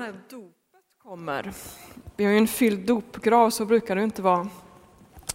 När 0.00 0.12
dopet 0.30 0.84
kommer, 1.02 1.52
vi 2.16 2.24
har 2.24 2.32
ju 2.32 2.38
en 2.38 2.48
fylld 2.48 2.86
dopgrav, 2.86 3.50
så 3.50 3.64
brukar 3.64 3.96
det 3.96 4.02
inte 4.02 4.22
vara. 4.22 4.48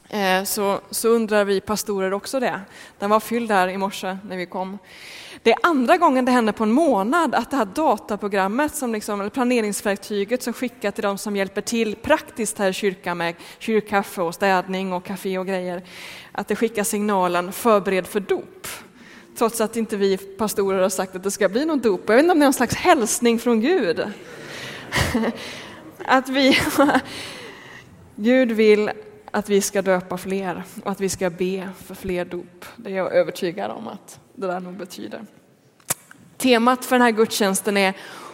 Eh, 0.09 0.43
så, 0.43 0.79
så 0.89 1.09
undrar 1.09 1.45
vi 1.45 1.61
pastorer 1.61 2.13
också 2.13 2.39
det. 2.39 2.61
Den 2.99 3.09
var 3.09 3.19
fylld 3.19 3.49
där 3.49 3.67
i 3.67 3.77
morse 3.77 4.17
när 4.29 4.37
vi 4.37 4.45
kom. 4.45 4.77
Det 5.43 5.51
är 5.51 5.57
andra 5.63 5.97
gången 5.97 6.25
det 6.25 6.31
händer 6.31 6.53
på 6.53 6.63
en 6.63 6.71
månad 6.71 7.35
att 7.35 7.51
det 7.51 7.57
här 7.57 7.65
dataprogrammet, 7.65 8.75
som 8.75 8.93
liksom, 8.93 9.21
eller 9.21 9.29
planeringsverktyget 9.29 10.43
som 10.43 10.53
skickas 10.53 10.93
till 10.93 11.03
de 11.03 11.17
som 11.17 11.35
hjälper 11.35 11.61
till 11.61 11.95
praktiskt 11.95 12.57
här 12.57 12.69
i 12.69 12.73
kyrkan 12.73 13.17
med 13.17 13.35
kyrkkaffe 13.59 14.21
och 14.21 14.35
städning 14.35 14.93
och 14.93 15.05
kafé 15.05 15.37
och 15.37 15.47
grejer, 15.47 15.83
att 16.31 16.47
det 16.47 16.55
skickar 16.55 16.83
signalen 16.83 17.51
förbered 17.51 18.07
för 18.07 18.19
dop. 18.19 18.67
Trots 19.37 19.61
att 19.61 19.75
inte 19.75 19.97
vi 19.97 20.17
pastorer 20.17 20.81
har 20.81 20.89
sagt 20.89 21.15
att 21.15 21.23
det 21.23 21.31
ska 21.31 21.49
bli 21.49 21.65
någon 21.65 21.79
dop. 21.79 22.01
Jag 22.05 22.15
vet 22.15 22.23
inte 22.23 22.31
om 22.31 22.39
det 22.39 22.43
är 22.43 22.47
någon 22.47 22.53
slags 22.53 22.75
hälsning 22.75 23.39
från 23.39 23.61
Gud. 23.61 24.03
Att 26.05 26.29
vi, 26.29 26.57
Gud 28.15 28.51
vill 28.51 28.91
att 29.31 29.49
vi 29.49 29.61
ska 29.61 29.81
döpa 29.81 30.17
fler 30.17 30.63
och 30.83 30.91
att 30.91 31.01
vi 31.01 31.09
ska 31.09 31.29
be 31.29 31.69
för 31.85 31.95
fler 31.95 32.25
dop. 32.25 32.65
Det 32.75 32.91
är 32.91 32.95
jag 32.95 33.13
övertygad 33.13 33.71
om 33.71 33.87
att 33.87 34.19
det 34.35 34.47
där 34.47 34.59
nog 34.59 34.73
betyder. 34.73 35.25
Temat 36.37 36.85
för 36.85 36.95
den 36.95 37.01
här 37.01 37.11
gudstjänsten 37.11 37.77
är 37.77 37.93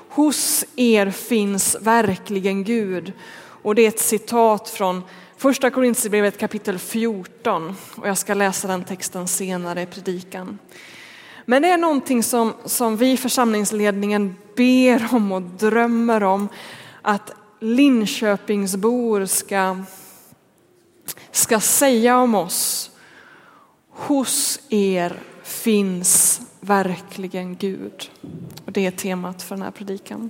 Hos 0.09 0.66
er 0.76 1.09
finns 1.09 1.77
verkligen 1.81 2.63
Gud. 2.63 3.13
Och 3.40 3.76
det 3.76 3.81
är 3.81 3.88
ett 3.88 3.99
citat 3.99 4.70
från 4.70 5.04
första 5.38 5.70
Korintierbrevet 5.70 6.38
kapitel 6.38 6.79
14 6.79 7.76
och 7.95 8.07
jag 8.07 8.18
ska 8.18 8.34
läsa 8.34 8.68
den 8.68 8.84
texten 8.84 9.27
senare 9.27 9.81
i 9.81 9.85
predikan. 9.85 10.59
Men 11.45 11.62
det 11.62 11.70
är 11.70 11.77
någonting 11.77 12.23
som, 12.23 12.54
som 12.66 12.98
vi 12.98 13.18
församlingsledningen 13.18 14.36
ber 14.55 15.08
om 15.12 15.32
och 15.32 15.41
drömmer 15.41 16.23
om 16.23 16.49
att 17.02 17.32
Linköpingsbor 17.59 19.26
ska, 19.26 19.77
ska 21.32 21.60
säga 21.60 22.18
om 22.18 22.35
oss. 22.35 22.91
Hos 23.90 24.60
er 24.70 25.20
finns 25.43 26.41
verkligen 26.60 27.55
Gud. 27.55 28.10
Och 28.65 28.71
det 28.71 28.85
är 28.85 28.91
temat 28.91 29.43
för 29.43 29.55
den 29.55 29.63
här 29.63 29.71
predikan. 29.71 30.30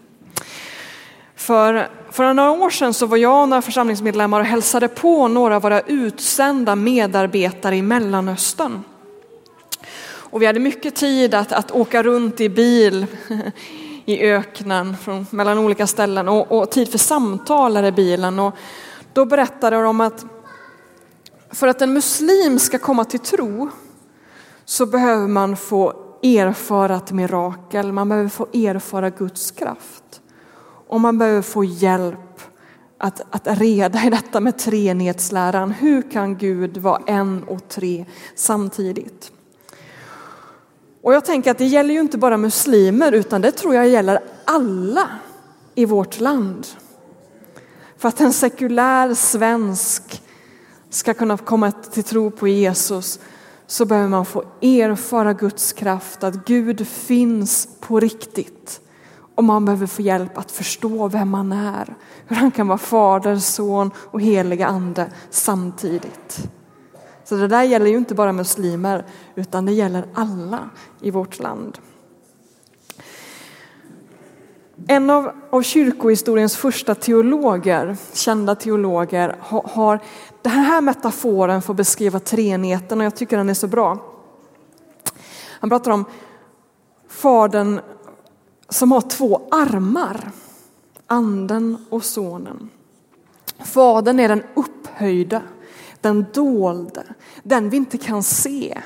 För, 1.36 1.90
för 2.12 2.34
några 2.34 2.52
år 2.52 2.70
sedan 2.70 2.94
så 2.94 3.06
var 3.06 3.18
jag 3.18 3.42
och 3.42 3.50
några 3.50 3.62
församlingsmedlemmar 3.62 4.40
och 4.40 4.46
hälsade 4.46 4.88
på 4.88 5.28
några 5.28 5.56
av 5.56 5.62
våra 5.62 5.82
utsända 5.82 6.76
medarbetare 6.76 7.76
i 7.76 7.82
Mellanöstern. 7.82 8.84
Och 10.32 10.42
vi 10.42 10.46
hade 10.46 10.60
mycket 10.60 10.96
tid 10.96 11.34
att, 11.34 11.52
att 11.52 11.72
åka 11.72 12.04
runt 12.04 12.42
i 12.42 12.50
bil 12.50 13.06
i 14.06 14.22
öknen 14.22 14.98
från, 14.98 15.26
mellan 15.30 15.58
olika 15.58 15.88
ställen 15.88 16.30
och, 16.30 16.52
och 16.52 16.72
tid 16.72 16.90
för 16.90 16.98
samtal 16.98 17.86
i 17.86 17.92
bilen. 17.92 18.40
Och 18.40 18.56
då 19.14 19.26
berättade 19.26 19.82
de 19.82 20.02
att 20.02 20.26
för 21.50 21.68
att 21.68 21.82
en 21.82 21.94
muslim 21.94 22.60
ska 22.60 22.78
komma 22.78 23.06
till 23.06 23.20
tro 23.20 23.70
så 24.66 24.86
behöver 24.86 25.28
man 25.28 25.58
få 25.58 25.94
erfara 26.24 26.96
ett 26.96 27.12
mirakel, 27.12 27.92
man 27.92 28.10
behöver 28.10 28.30
få 28.30 28.48
erfara 28.54 29.10
Guds 29.10 29.52
kraft. 29.52 30.22
Och 30.88 31.02
man 31.02 31.18
behöver 31.18 31.42
få 31.42 31.64
hjälp 31.64 32.42
att, 32.98 33.22
att 33.30 33.60
reda 33.60 34.06
i 34.06 34.10
detta 34.10 34.40
med 34.40 34.58
treenighetsläran. 34.58 35.72
Hur 35.72 36.12
kan 36.12 36.38
Gud 36.38 36.78
vara 36.78 37.02
en 37.08 37.44
och 37.44 37.70
tre 37.70 38.06
samtidigt? 38.36 39.32
Och 41.04 41.14
jag 41.14 41.26
tänker 41.26 41.52
att 41.52 41.58
det 41.58 41.66
gäller 41.66 41.94
ju 41.94 42.00
inte 42.00 42.18
bara 42.18 42.38
muslimer 42.38 43.12
utan 43.12 43.42
det 43.42 43.52
tror 43.52 43.76
jag 43.76 43.90
gäller 43.90 44.20
alla 44.46 45.10
i 45.76 45.86
vårt 45.86 46.20
land. 46.20 46.68
För 47.98 48.10
att 48.10 48.22
en 48.22 48.34
sekulär 48.34 49.14
svensk 49.14 50.24
ska 50.90 51.14
kunna 51.14 51.38
komma 51.38 51.72
till 51.72 52.04
tro 52.04 52.32
på 52.32 52.48
Jesus 52.48 53.20
så 53.68 53.86
behöver 53.86 54.10
man 54.10 54.26
få 54.26 54.44
erfara 54.62 55.34
Guds 55.34 55.74
kraft, 55.74 56.24
att 56.24 56.46
Gud 56.46 56.88
finns 56.88 57.68
på 57.80 58.00
riktigt. 58.00 58.82
Och 59.36 59.44
man 59.44 59.66
behöver 59.66 59.88
få 59.88 60.02
hjälp 60.02 60.38
att 60.38 60.52
förstå 60.52 61.08
vem 61.08 61.34
han 61.34 61.52
är, 61.52 61.96
hur 62.28 62.36
han 62.36 62.52
kan 62.52 62.68
vara 62.68 62.78
fader, 62.78 63.38
son 63.38 63.92
och 63.98 64.22
heliga 64.22 64.68
ande 64.68 65.12
samtidigt. 65.30 66.50
Så 67.24 67.36
det 67.36 67.48
där 67.48 67.64
gäller 67.64 67.86
ju 67.86 67.98
inte 67.98 68.16
bara 68.16 68.34
muslimer 68.34 69.06
utan 69.36 69.66
det 69.66 69.72
gäller 69.72 70.06
alla 70.14 70.70
i 71.02 71.12
vårt 71.12 71.40
land. 71.40 71.78
En 74.88 75.10
av, 75.10 75.32
av 75.50 75.62
kyrkohistoriens 75.62 76.58
första 76.58 76.96
teologer, 76.96 77.98
kända 78.14 78.56
teologer, 78.56 79.36
har, 79.40 79.64
har 79.64 80.00
den 80.42 80.52
här 80.52 80.82
metaforen 80.82 81.62
för 81.62 81.74
att 81.74 81.78
beskriva 81.78 82.20
treenigheten 82.20 83.00
och 83.00 83.06
jag 83.06 83.16
tycker 83.16 83.38
den 83.38 83.50
är 83.50 83.54
så 83.54 83.68
bra. 83.68 83.98
Han 85.60 85.70
pratar 85.70 85.92
om 85.92 86.06
Fadern 87.08 87.80
som 88.70 88.92
har 88.92 89.02
två 89.02 89.42
armar, 89.52 90.32
anden 91.08 91.86
och 91.90 92.04
sonen. 92.04 92.70
Fadern 93.60 94.20
är 94.20 94.28
den 94.28 94.44
upphöjda, 94.54 95.42
den 96.02 96.26
dolde, 96.34 97.04
den 97.44 97.70
vi 97.70 97.78
inte 97.78 97.98
kan 97.98 98.24
se. 98.24 98.82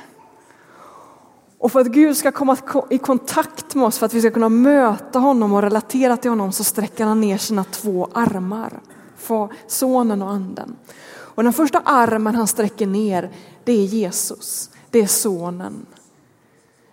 Och 1.57 1.71
för 1.71 1.79
att 1.79 1.87
Gud 1.87 2.17
ska 2.17 2.31
komma 2.31 2.57
i 2.89 2.97
kontakt 2.97 3.75
med 3.75 3.85
oss, 3.87 3.97
för 3.97 4.05
att 4.05 4.13
vi 4.13 4.21
ska 4.21 4.31
kunna 4.31 4.49
möta 4.49 5.19
honom 5.19 5.53
och 5.53 5.61
relatera 5.61 6.17
till 6.17 6.31
honom 6.31 6.51
så 6.51 6.63
sträcker 6.63 7.05
han 7.05 7.21
ner 7.21 7.37
sina 7.37 7.63
två 7.63 8.07
armar, 8.13 8.79
för 9.17 9.49
sonen 9.67 10.21
och 10.21 10.29
anden. 10.29 10.75
Och 11.07 11.43
den 11.43 11.53
första 11.53 11.79
armen 11.79 12.35
han 12.35 12.47
sträcker 12.47 12.87
ner, 12.87 13.31
det 13.63 13.73
är 13.73 13.85
Jesus, 13.85 14.69
det 14.89 14.99
är 14.99 15.07
sonen. 15.07 15.85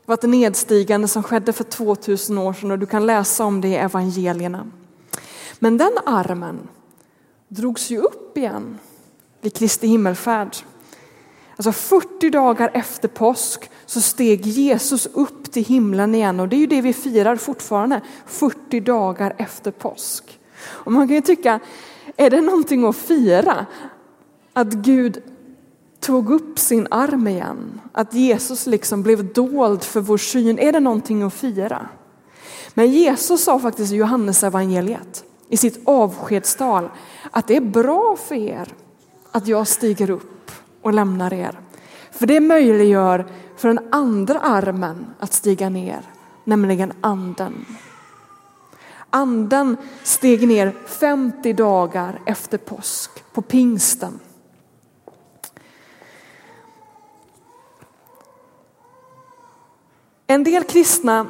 Det 0.02 0.08
var 0.08 0.14
ett 0.14 0.22
nedstigande 0.22 1.08
som 1.08 1.22
skedde 1.22 1.52
för 1.52 1.64
2000 1.64 2.38
år 2.38 2.52
sedan 2.52 2.70
och 2.70 2.78
du 2.78 2.86
kan 2.86 3.06
läsa 3.06 3.44
om 3.44 3.60
det 3.60 3.68
i 3.68 3.74
evangelierna. 3.74 4.66
Men 5.58 5.78
den 5.78 5.92
armen 6.06 6.68
drogs 7.48 7.90
ju 7.90 7.98
upp 7.98 8.38
igen 8.38 8.78
vid 9.42 9.54
Kristi 9.54 9.86
himmelfärd. 9.86 10.56
Alltså 11.56 11.72
40 11.72 12.30
dagar 12.30 12.70
efter 12.74 13.08
påsk 13.08 13.70
så 13.86 14.00
steg 14.00 14.46
Jesus 14.46 15.06
upp 15.06 15.52
till 15.52 15.64
himlen 15.64 16.14
igen 16.14 16.40
och 16.40 16.48
det 16.48 16.56
är 16.56 16.60
ju 16.60 16.66
det 16.66 16.80
vi 16.80 16.92
firar 16.92 17.36
fortfarande, 17.36 18.00
40 18.26 18.80
dagar 18.80 19.34
efter 19.38 19.70
påsk. 19.70 20.38
Och 20.64 20.92
man 20.92 21.08
kan 21.08 21.14
ju 21.14 21.22
tycka, 21.22 21.60
är 22.16 22.30
det 22.30 22.40
någonting 22.40 22.84
att 22.84 22.96
fira? 22.96 23.66
Att 24.52 24.72
Gud 24.72 25.22
tog 26.00 26.30
upp 26.30 26.58
sin 26.58 26.86
arm 26.90 27.28
igen, 27.28 27.80
att 27.92 28.14
Jesus 28.14 28.66
liksom 28.66 29.02
blev 29.02 29.32
dold 29.32 29.82
för 29.82 30.00
vår 30.00 30.18
syn, 30.18 30.58
är 30.58 30.72
det 30.72 30.80
någonting 30.80 31.22
att 31.22 31.34
fira? 31.34 31.88
Men 32.74 32.90
Jesus 32.90 33.44
sa 33.44 33.58
faktiskt 33.58 33.92
i 33.92 33.96
Johannes 33.96 34.44
evangeliet 34.44 35.24
i 35.48 35.56
sitt 35.56 35.80
avskedstal 35.84 36.90
att 37.30 37.46
det 37.46 37.56
är 37.56 37.60
bra 37.60 38.16
för 38.16 38.34
er 38.34 38.74
att 39.32 39.48
jag 39.48 39.68
stiger 39.68 40.10
upp 40.10 40.50
och 40.82 40.94
lämnar 40.94 41.32
er. 41.32 41.58
För 42.10 42.26
det 42.26 42.40
möjliggör 42.40 43.26
för 43.56 43.68
den 43.68 43.88
andra 43.92 44.40
armen 44.40 45.06
att 45.18 45.32
stiga 45.32 45.68
ner, 45.68 46.02
nämligen 46.44 46.92
anden. 47.00 47.66
Anden 49.10 49.76
steg 50.02 50.48
ner 50.48 50.74
50 50.86 51.52
dagar 51.52 52.20
efter 52.26 52.58
påsk, 52.58 53.10
på 53.32 53.42
pingsten. 53.42 54.20
En 60.26 60.44
del 60.44 60.64
kristna 60.64 61.26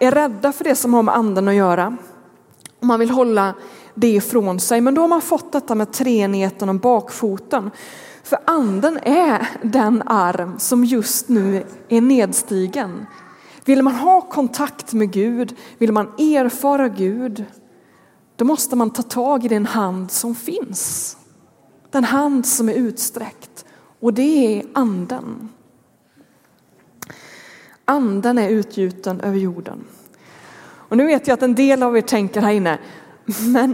är 0.00 0.10
rädda 0.10 0.52
för 0.52 0.64
det 0.64 0.76
som 0.76 0.94
har 0.94 1.02
med 1.02 1.16
anden 1.16 1.48
att 1.48 1.54
göra. 1.54 1.96
Man 2.80 3.00
vill 3.00 3.10
hålla 3.10 3.54
det 3.94 4.14
ifrån 4.14 4.60
sig, 4.60 4.80
men 4.80 4.94
då 4.94 5.00
har 5.00 5.08
man 5.08 5.22
fått 5.22 5.52
detta 5.52 5.74
med 5.74 5.92
treenigheten 5.92 6.68
om 6.68 6.78
bakfoten. 6.78 7.70
För 8.22 8.38
anden 8.44 8.98
är 9.02 9.48
den 9.62 10.02
arm 10.06 10.58
som 10.58 10.84
just 10.84 11.28
nu 11.28 11.64
är 11.88 12.00
nedstigen. 12.00 13.06
Vill 13.64 13.82
man 13.82 13.94
ha 13.94 14.20
kontakt 14.20 14.92
med 14.92 15.12
Gud, 15.12 15.56
vill 15.78 15.92
man 15.92 16.06
erfara 16.06 16.88
Gud, 16.88 17.44
då 18.36 18.44
måste 18.44 18.76
man 18.76 18.90
ta 18.90 19.02
tag 19.02 19.44
i 19.44 19.48
den 19.48 19.66
hand 19.66 20.10
som 20.10 20.34
finns. 20.34 21.16
Den 21.90 22.04
hand 22.04 22.46
som 22.46 22.68
är 22.68 22.74
utsträckt 22.74 23.64
och 24.00 24.14
det 24.14 24.56
är 24.56 24.66
anden. 24.72 25.48
Anden 27.84 28.38
är 28.38 28.48
utgjuten 28.48 29.20
över 29.20 29.38
jorden. 29.38 29.84
Och 30.92 30.96
nu 30.96 31.06
vet 31.06 31.26
jag 31.26 31.34
att 31.34 31.42
en 31.42 31.54
del 31.54 31.82
av 31.82 31.96
er 31.96 32.00
tänker 32.00 32.40
här 32.40 32.52
inne, 32.52 32.78
men, 33.26 33.72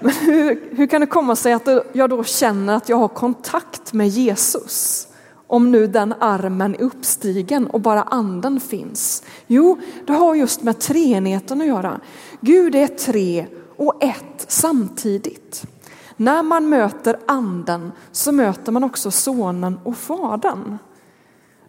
men 0.00 0.12
hur, 0.12 0.76
hur, 0.76 0.86
kan 0.86 1.00
det 1.00 1.06
komma 1.06 1.36
sig 1.36 1.52
att 1.52 1.68
jag 1.92 2.10
då 2.10 2.24
känner 2.24 2.76
att 2.76 2.88
jag 2.88 2.96
har 2.96 3.08
kontakt 3.08 3.92
med 3.92 4.08
Jesus? 4.08 5.04
Om 5.46 5.70
nu 5.70 5.86
den 5.86 6.14
armen 6.20 6.74
är 6.74 6.82
uppstigen 6.82 7.66
och 7.66 7.80
bara 7.80 8.02
anden 8.02 8.60
finns. 8.60 9.22
Jo, 9.46 9.78
det 10.06 10.12
har 10.12 10.34
just 10.34 10.62
med 10.62 10.78
treenigheten 10.78 11.60
att 11.60 11.66
göra. 11.66 12.00
Gud 12.40 12.74
är 12.74 12.86
tre 12.86 13.46
och 13.76 14.04
ett 14.04 14.44
samtidigt. 14.48 15.64
När 16.16 16.42
man 16.42 16.68
möter 16.68 17.18
anden 17.26 17.92
så 18.12 18.32
möter 18.32 18.72
man 18.72 18.84
också 18.84 19.10
sonen 19.10 19.80
och 19.84 19.96
fadern. 19.96 20.78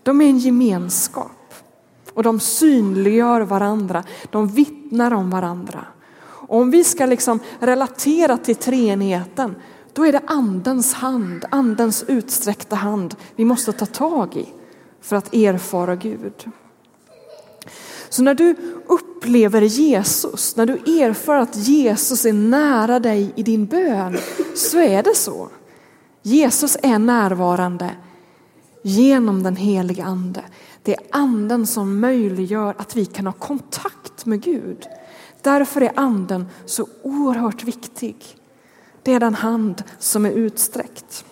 De 0.03 0.21
är 0.21 0.25
en 0.25 0.39
gemenskap 0.39 1.53
och 2.13 2.23
de 2.23 2.39
synliggör 2.39 3.41
varandra. 3.41 4.03
De 4.29 4.47
vittnar 4.47 5.13
om 5.13 5.29
varandra. 5.29 5.85
Och 6.49 6.59
om 6.59 6.71
vi 6.71 6.83
ska 6.83 7.05
liksom 7.05 7.39
relatera 7.59 8.37
till 8.37 8.55
treenigheten, 8.55 9.55
då 9.93 10.05
är 10.05 10.11
det 10.11 10.21
andens 10.25 10.93
hand, 10.93 11.45
andens 11.51 12.03
utsträckta 12.07 12.75
hand 12.75 13.15
vi 13.35 13.45
måste 13.45 13.71
ta 13.71 13.85
tag 13.85 14.37
i 14.37 14.45
för 15.01 15.15
att 15.15 15.33
erfara 15.33 15.95
Gud. 15.95 16.47
Så 18.09 18.23
när 18.23 18.33
du 18.33 18.55
upplever 18.87 19.61
Jesus, 19.61 20.55
när 20.55 20.65
du 20.65 20.73
erfar 20.73 21.35
att 21.35 21.55
Jesus 21.55 22.25
är 22.25 22.33
nära 22.33 22.99
dig 22.99 23.33
i 23.35 23.43
din 23.43 23.65
bön, 23.65 24.17
så 24.55 24.79
är 24.79 25.03
det 25.03 25.15
så. 25.15 25.49
Jesus 26.21 26.77
är 26.83 26.99
närvarande 26.99 27.91
genom 28.81 29.43
den 29.43 29.55
heliga 29.55 30.03
ande. 30.03 30.43
Det 30.83 30.95
är 30.95 31.01
anden 31.11 31.67
som 31.67 31.99
möjliggör 31.99 32.75
att 32.77 32.95
vi 32.95 33.05
kan 33.05 33.25
ha 33.25 33.33
kontakt 33.33 34.25
med 34.25 34.41
Gud. 34.41 34.87
Därför 35.41 35.81
är 35.81 35.91
anden 35.95 36.47
så 36.65 36.87
oerhört 37.03 37.63
viktig. 37.63 38.15
Det 39.03 39.13
är 39.13 39.19
den 39.19 39.35
hand 39.35 39.83
som 39.99 40.25
är 40.25 40.31
utsträckt. 40.31 41.25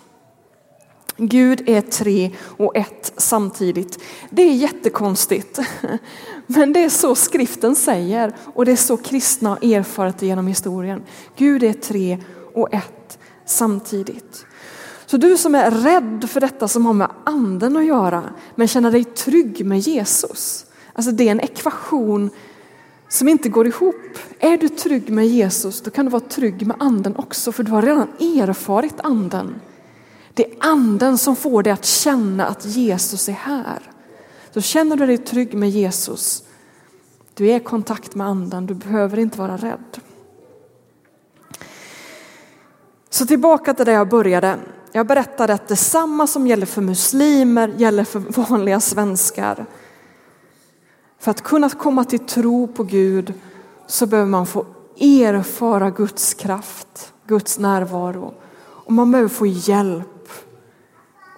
Gud 1.18 1.70
är 1.70 1.82
tre 1.82 2.32
och 2.58 2.76
ett 2.76 3.14
samtidigt. 3.18 4.00
Det 4.30 4.42
är 4.42 4.54
jättekonstigt. 4.54 5.60
Men 6.48 6.74
det 6.74 6.84
är 6.84 6.90
så 6.90 7.16
skriften 7.16 7.76
säger 7.76 8.36
och 8.54 8.66
det 8.66 8.72
är 8.72 8.76
så 8.76 8.98
kristna 8.98 9.50
har 9.50 9.74
erfarit 9.74 10.22
genom 10.22 10.48
historien. 10.48 11.04
Gud 11.38 11.64
är 11.64 11.74
tre 11.74 12.18
och 12.54 12.74
ett 12.74 13.20
samtidigt. 13.46 14.46
Så 15.06 15.18
du 15.18 15.38
som 15.38 15.56
är 15.56 15.72
rädd 15.72 16.30
för 16.30 16.40
detta 16.40 16.68
som 16.68 16.86
har 16.86 16.94
med 16.94 17.10
anden 17.24 17.78
att 17.78 17.86
göra 17.86 18.24
men 18.56 18.68
känner 18.68 18.92
dig 18.92 19.04
trygg 19.04 19.66
med 19.66 19.80
Jesus. 19.80 20.66
Alltså 20.94 21.12
det 21.12 21.28
är 21.28 21.32
en 21.32 21.42
ekvation 21.42 22.30
som 23.10 23.28
inte 23.28 23.50
går 23.50 23.68
ihop. 23.68 23.96
Är 24.40 24.58
du 24.58 24.70
trygg 24.70 25.10
med 25.10 25.28
Jesus 25.28 25.82
då 25.82 25.92
kan 25.92 26.06
du 26.06 26.12
vara 26.12 26.24
trygg 26.30 26.68
med 26.68 26.78
anden 26.80 27.16
också 27.16 27.52
för 27.52 27.64
du 27.64 27.72
har 27.72 27.82
redan 27.82 28.08
erfarit 28.20 29.00
anden. 29.00 29.56
Det 30.34 30.46
är 30.46 30.58
anden 30.60 31.18
som 31.18 31.36
får 31.36 31.64
dig 31.64 31.74
att 31.74 31.86
känna 31.86 32.48
att 32.48 32.66
Jesus 32.66 33.30
är 33.30 33.34
här. 33.34 33.92
Så 34.54 34.62
känner 34.62 34.96
du 34.96 35.06
dig 35.06 35.18
trygg 35.18 35.54
med 35.54 35.70
Jesus, 35.70 36.44
du 37.34 37.50
är 37.50 37.56
i 37.56 37.60
kontakt 37.60 38.16
med 38.16 38.28
anden, 38.28 38.66
du 38.66 38.74
behöver 38.74 39.20
inte 39.20 39.38
vara 39.38 39.58
rädd. 39.58 40.00
Så 43.10 43.26
tillbaka 43.26 43.74
till 43.74 43.86
där 43.86 43.94
jag 43.94 44.10
började. 44.10 44.60
Jag 44.92 45.08
berättade 45.08 45.54
att 45.54 45.68
detsamma 45.68 46.28
som 46.28 46.48
gäller 46.48 46.66
för 46.66 46.82
muslimer 46.82 47.74
gäller 47.78 48.04
för 48.04 48.20
vanliga 48.20 48.80
svenskar. 48.80 49.66
För 51.20 51.32
att 51.32 51.44
kunna 51.44 51.70
komma 51.70 52.04
till 52.04 52.20
tro 52.20 52.68
på 52.68 52.84
Gud 52.84 53.34
så 53.88 54.06
behöver 54.06 54.30
man 54.30 54.46
få 54.46 54.66
erfara 55.00 55.90
Guds 55.90 56.34
kraft, 56.34 57.14
Guds 57.28 57.60
närvaro. 57.60 58.34
Och 58.60 58.94
man 58.94 59.12
behöver 59.12 59.30
få 59.30 59.46
hjälp 59.46 60.30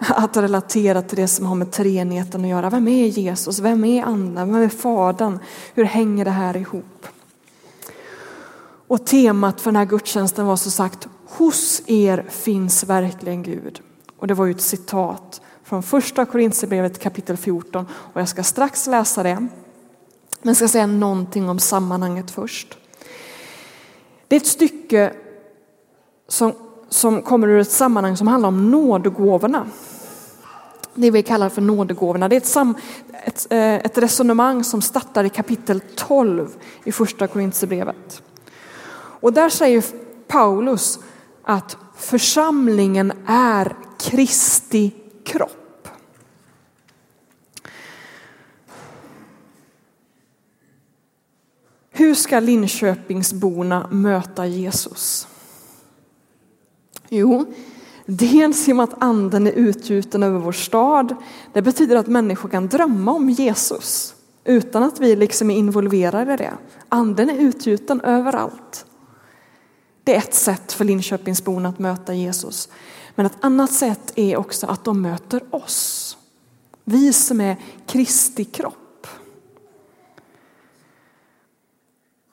att 0.08 0.36
relatera 0.36 1.02
till 1.02 1.16
det 1.16 1.28
som 1.28 1.46
har 1.46 1.54
med 1.54 1.70
treenigheten 1.72 2.44
att 2.44 2.50
göra. 2.50 2.70
Vem 2.70 2.88
är 2.88 3.06
Jesus? 3.06 3.58
Vem 3.58 3.84
är 3.84 4.04
anden? 4.04 4.52
Vem 4.52 4.62
är 4.62 4.68
fadern? 4.68 5.38
Hur 5.74 5.84
hänger 5.84 6.24
det 6.24 6.30
här 6.30 6.56
ihop? 6.56 7.06
Och 8.86 9.06
temat 9.06 9.60
för 9.60 9.70
den 9.70 9.76
här 9.76 9.84
gudstjänsten 9.84 10.46
var 10.46 10.56
som 10.56 10.72
sagt, 10.72 11.08
hos 11.26 11.82
er 11.86 12.26
finns 12.30 12.84
verkligen 12.84 13.42
Gud. 13.42 13.80
Och 14.16 14.26
det 14.26 14.34
var 14.34 14.46
ju 14.46 14.50
ett 14.50 14.60
citat 14.60 15.40
från 15.64 15.82
första 15.82 16.24
Korintierbrevet 16.24 16.98
kapitel 16.98 17.36
14 17.36 17.86
och 17.92 18.20
jag 18.20 18.28
ska 18.28 18.42
strax 18.42 18.86
läsa 18.86 19.22
det. 19.22 19.48
Men 20.42 20.48
jag 20.48 20.56
ska 20.56 20.68
säga 20.68 20.86
någonting 20.86 21.48
om 21.48 21.58
sammanhanget 21.58 22.30
först. 22.30 22.78
Det 24.28 24.36
är 24.36 24.40
ett 24.40 24.46
stycke 24.46 25.12
som, 26.28 26.52
som 26.88 27.22
kommer 27.22 27.48
ur 27.48 27.58
ett 27.58 27.70
sammanhang 27.70 28.16
som 28.16 28.26
handlar 28.26 28.48
om 28.48 28.70
nådegåvorna 28.70 29.66
det 30.94 31.10
vi 31.10 31.22
kallar 31.22 31.48
för 31.48 31.62
nådegåvorna. 31.62 32.28
Det 32.28 32.36
är 32.36 32.40
ett, 32.40 32.46
sam, 32.46 32.74
ett, 33.24 33.46
eh, 33.50 33.74
ett 33.74 33.98
resonemang 33.98 34.64
som 34.64 34.82
startar 34.82 35.24
i 35.24 35.28
kapitel 35.28 35.80
12 35.94 36.48
i 36.84 36.92
första 36.92 37.26
Korintierbrevet. 37.26 38.22
Och 39.20 39.32
där 39.32 39.48
säger 39.48 39.84
Paulus 40.28 40.98
att 41.42 41.76
församlingen 41.96 43.12
är 43.26 43.76
Kristi 43.98 44.92
kropp. 45.24 45.59
Hur 52.00 52.14
ska 52.14 52.40
Linköpingsborna 52.40 53.88
möta 53.90 54.46
Jesus? 54.46 55.28
Jo, 57.08 57.46
Dels 58.06 58.68
genom 58.68 58.80
att 58.80 59.02
anden 59.02 59.46
är 59.46 59.52
utgjuten 59.52 60.22
över 60.22 60.38
vår 60.38 60.52
stad. 60.52 61.16
Det 61.52 61.62
betyder 61.62 61.96
att 61.96 62.06
människor 62.06 62.48
kan 62.48 62.68
drömma 62.68 63.12
om 63.12 63.30
Jesus 63.30 64.14
utan 64.44 64.82
att 64.82 65.00
vi 65.00 65.16
liksom 65.16 65.50
är 65.50 65.56
involverade 65.56 66.34
i 66.34 66.36
det. 66.36 66.52
Anden 66.88 67.30
är 67.30 67.38
utgjuten 67.38 68.00
överallt. 68.00 68.86
Det 70.04 70.14
är 70.14 70.18
ett 70.18 70.34
sätt 70.34 70.72
för 70.72 70.84
Linköpingsborna 70.84 71.68
att 71.68 71.78
möta 71.78 72.14
Jesus. 72.14 72.68
Men 73.14 73.26
ett 73.26 73.38
annat 73.40 73.72
sätt 73.72 74.12
är 74.14 74.36
också 74.36 74.66
att 74.66 74.84
de 74.84 75.02
möter 75.02 75.42
oss. 75.50 76.16
Vi 76.84 77.12
som 77.12 77.40
är 77.40 77.56
Kristi 77.86 78.44
kropp. 78.44 78.79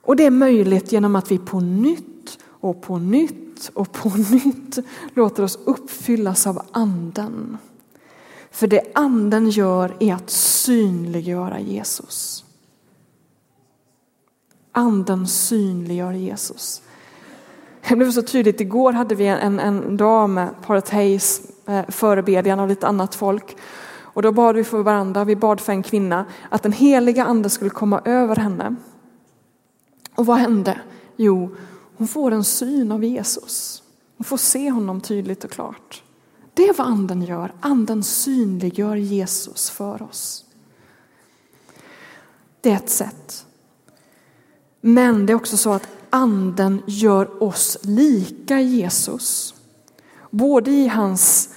Och 0.07 0.15
det 0.15 0.25
är 0.25 0.31
möjligt 0.31 0.91
genom 0.91 1.15
att 1.15 1.31
vi 1.31 1.37
på 1.37 1.59
nytt 1.59 2.39
och 2.45 2.81
på 2.81 2.97
nytt 2.97 3.71
och 3.73 3.91
på 3.91 4.09
nytt 4.31 4.77
låter 5.13 5.43
oss 5.43 5.59
uppfyllas 5.65 6.47
av 6.47 6.61
anden. 6.71 7.57
För 8.51 8.67
det 8.67 8.81
anden 8.93 9.49
gör 9.49 9.93
är 9.99 10.13
att 10.13 10.29
synliggöra 10.29 11.59
Jesus. 11.59 12.45
Anden 14.71 15.27
synliggör 15.27 16.13
Jesus. 16.13 16.81
Det 17.89 17.95
blev 17.95 18.11
så 18.11 18.21
tydligt, 18.21 18.61
igår 18.61 18.93
hade 18.93 19.15
vi 19.15 19.27
en, 19.27 19.59
en 19.59 19.97
dag 19.97 20.29
med 20.29 20.49
paret 20.65 20.89
Hayes, 20.89 21.41
eh, 21.65 21.85
förebedjan 21.87 22.59
och 22.59 22.67
lite 22.67 22.87
annat 22.87 23.15
folk. 23.15 23.57
Och 23.99 24.21
då 24.21 24.31
bad 24.31 24.55
vi 24.55 24.63
för 24.63 24.83
varandra, 24.83 25.25
vi 25.25 25.35
bad 25.35 25.61
för 25.61 25.73
en 25.73 25.83
kvinna, 25.83 26.25
att 26.49 26.63
den 26.63 26.73
heliga 26.73 27.25
ande 27.25 27.49
skulle 27.49 27.69
komma 27.69 28.01
över 28.05 28.35
henne. 28.35 28.75
Och 30.17 30.25
vad 30.25 30.37
hände? 30.37 30.81
Jo, 31.15 31.55
hon 31.97 32.07
får 32.07 32.31
en 32.31 32.43
syn 32.43 32.91
av 32.91 33.03
Jesus. 33.03 33.83
Hon 34.17 34.25
får 34.25 34.37
se 34.37 34.71
honom 34.71 35.01
tydligt 35.01 35.43
och 35.43 35.51
klart. 35.51 36.03
Det 36.53 36.67
är 36.67 36.73
vad 36.73 36.87
anden 36.87 37.21
gör. 37.21 37.53
Anden 37.59 38.03
synliggör 38.03 38.95
Jesus 38.95 39.69
för 39.69 40.01
oss. 40.01 40.45
Det 42.61 42.71
är 42.71 42.75
ett 42.75 42.89
sätt. 42.89 43.45
Men 44.81 45.25
det 45.25 45.33
är 45.33 45.35
också 45.35 45.57
så 45.57 45.73
att 45.73 45.87
anden 46.09 46.81
gör 46.87 47.43
oss 47.43 47.77
lika 47.81 48.59
Jesus. 48.59 49.55
Både 50.29 50.71
i 50.71 50.87
hans 50.87 51.55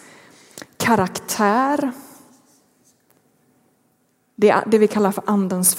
karaktär, 0.76 1.92
det, 4.36 4.78
vi 4.78 4.88
kallar 4.88 5.12
för 5.12 5.24
andens 5.26 5.74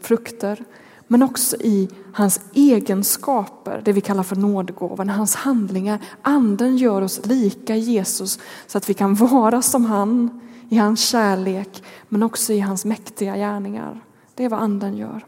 frukter, 0.00 0.64
men 1.08 1.22
också 1.22 1.56
i 1.56 1.88
hans 2.12 2.40
egenskaper, 2.52 3.82
det 3.84 3.92
vi 3.92 4.00
kallar 4.00 4.22
för 4.22 4.36
nådegåvan, 4.36 5.08
hans 5.08 5.34
handlingar. 5.34 5.98
Anden 6.22 6.76
gör 6.76 7.02
oss 7.02 7.26
lika 7.26 7.76
Jesus 7.76 8.38
så 8.66 8.78
att 8.78 8.90
vi 8.90 8.94
kan 8.94 9.14
vara 9.14 9.62
som 9.62 9.84
han 9.84 10.40
i 10.68 10.76
hans 10.76 11.00
kärlek, 11.00 11.82
men 12.08 12.22
också 12.22 12.52
i 12.52 12.60
hans 12.60 12.84
mäktiga 12.84 13.36
gärningar. 13.36 14.00
Det 14.34 14.44
är 14.44 14.48
vad 14.48 14.60
anden 14.60 14.96
gör. 14.96 15.26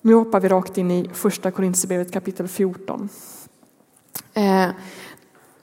Nu 0.00 0.14
hoppar 0.14 0.40
vi 0.40 0.48
rakt 0.48 0.78
in 0.78 0.90
i 0.90 1.10
första 1.12 1.50
Korinthierbrevet 1.50 2.12
kapitel 2.12 2.48
14. 2.48 3.08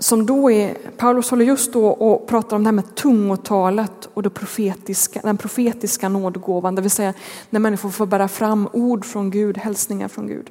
Som 0.10 0.26
då 0.26 0.52
är, 0.52 0.74
Paulus 0.98 1.30
håller 1.30 1.46
just 1.46 1.74
då 1.74 1.88
och 1.88 2.28
pratar 2.28 2.56
om 2.56 2.64
det 2.64 2.68
här 2.68 2.72
med 2.72 2.96
tungotalet 2.96 4.10
och 4.14 4.24
det 4.24 4.30
profetiska, 4.30 5.22
den 5.24 5.38
profetiska 5.38 6.10
nådgåvan, 6.10 6.76
det 6.76 6.82
vill 6.82 6.92
säga 6.92 7.14
när 7.50 7.60
människor 7.60 7.90
får 7.90 8.06
bära 8.06 8.28
fram 8.28 8.70
ord 8.74 9.06
från 9.06 9.32
Gud, 9.32 9.58
hälsningar 9.58 10.08
från 10.08 10.28
Gud. 10.28 10.50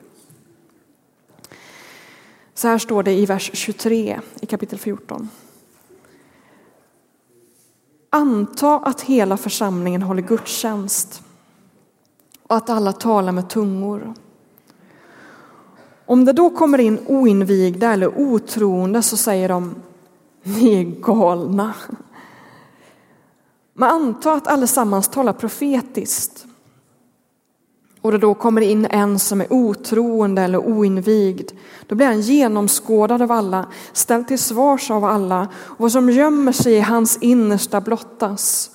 Så 2.55 2.69
här 2.69 2.79
står 2.79 3.03
det 3.03 3.13
i 3.13 3.27
vers 3.27 3.51
23 3.55 4.21
i 4.41 4.47
kapitel 4.47 4.79
14. 4.79 5.29
Anta 8.11 8.79
att 8.79 9.01
hela 9.01 9.37
församlingen 9.37 10.03
håller 10.03 10.23
gudstjänst. 10.23 11.23
och 12.43 12.57
att 12.57 12.71
alla 12.71 12.93
talar 12.93 13.33
med 13.33 13.49
tungor. 13.49 14.15
Om 16.09 16.25
det 16.25 16.33
då 16.33 16.51
kommer 16.51 16.79
in 16.79 16.99
oinvigda 17.07 17.93
eller 17.93 18.19
otroende 18.19 19.03
så 19.03 19.17
säger 19.17 19.49
de, 19.49 19.75
ni 20.43 20.81
är 20.81 20.85
galna. 20.85 21.75
Man 23.75 23.91
antar 23.91 24.37
att 24.37 24.47
allesammans 24.47 25.09
talar 25.09 25.33
profetiskt. 25.33 26.47
Och 28.01 28.13
det 28.13 28.19
då 28.19 28.35
kommer 28.35 28.61
in 28.61 28.87
en 28.91 29.19
som 29.19 29.41
är 29.41 29.53
otroende 29.53 30.43
eller 30.43 30.59
oinvigd, 30.59 31.51
då 31.87 31.95
blir 31.95 32.07
han 32.07 32.21
genomskådad 32.21 33.23
av 33.23 33.33
alla, 33.33 33.67
ställd 33.93 34.29
till 34.29 34.39
svars 34.39 34.91
av 34.91 35.05
alla 35.05 35.49
och 35.55 35.81
vad 35.81 35.93
som 35.93 36.11
gömmer 36.11 36.53
sig 36.53 36.73
i 36.75 36.81
hans 36.81 37.19
innersta 37.21 37.81
blottas. 37.81 38.71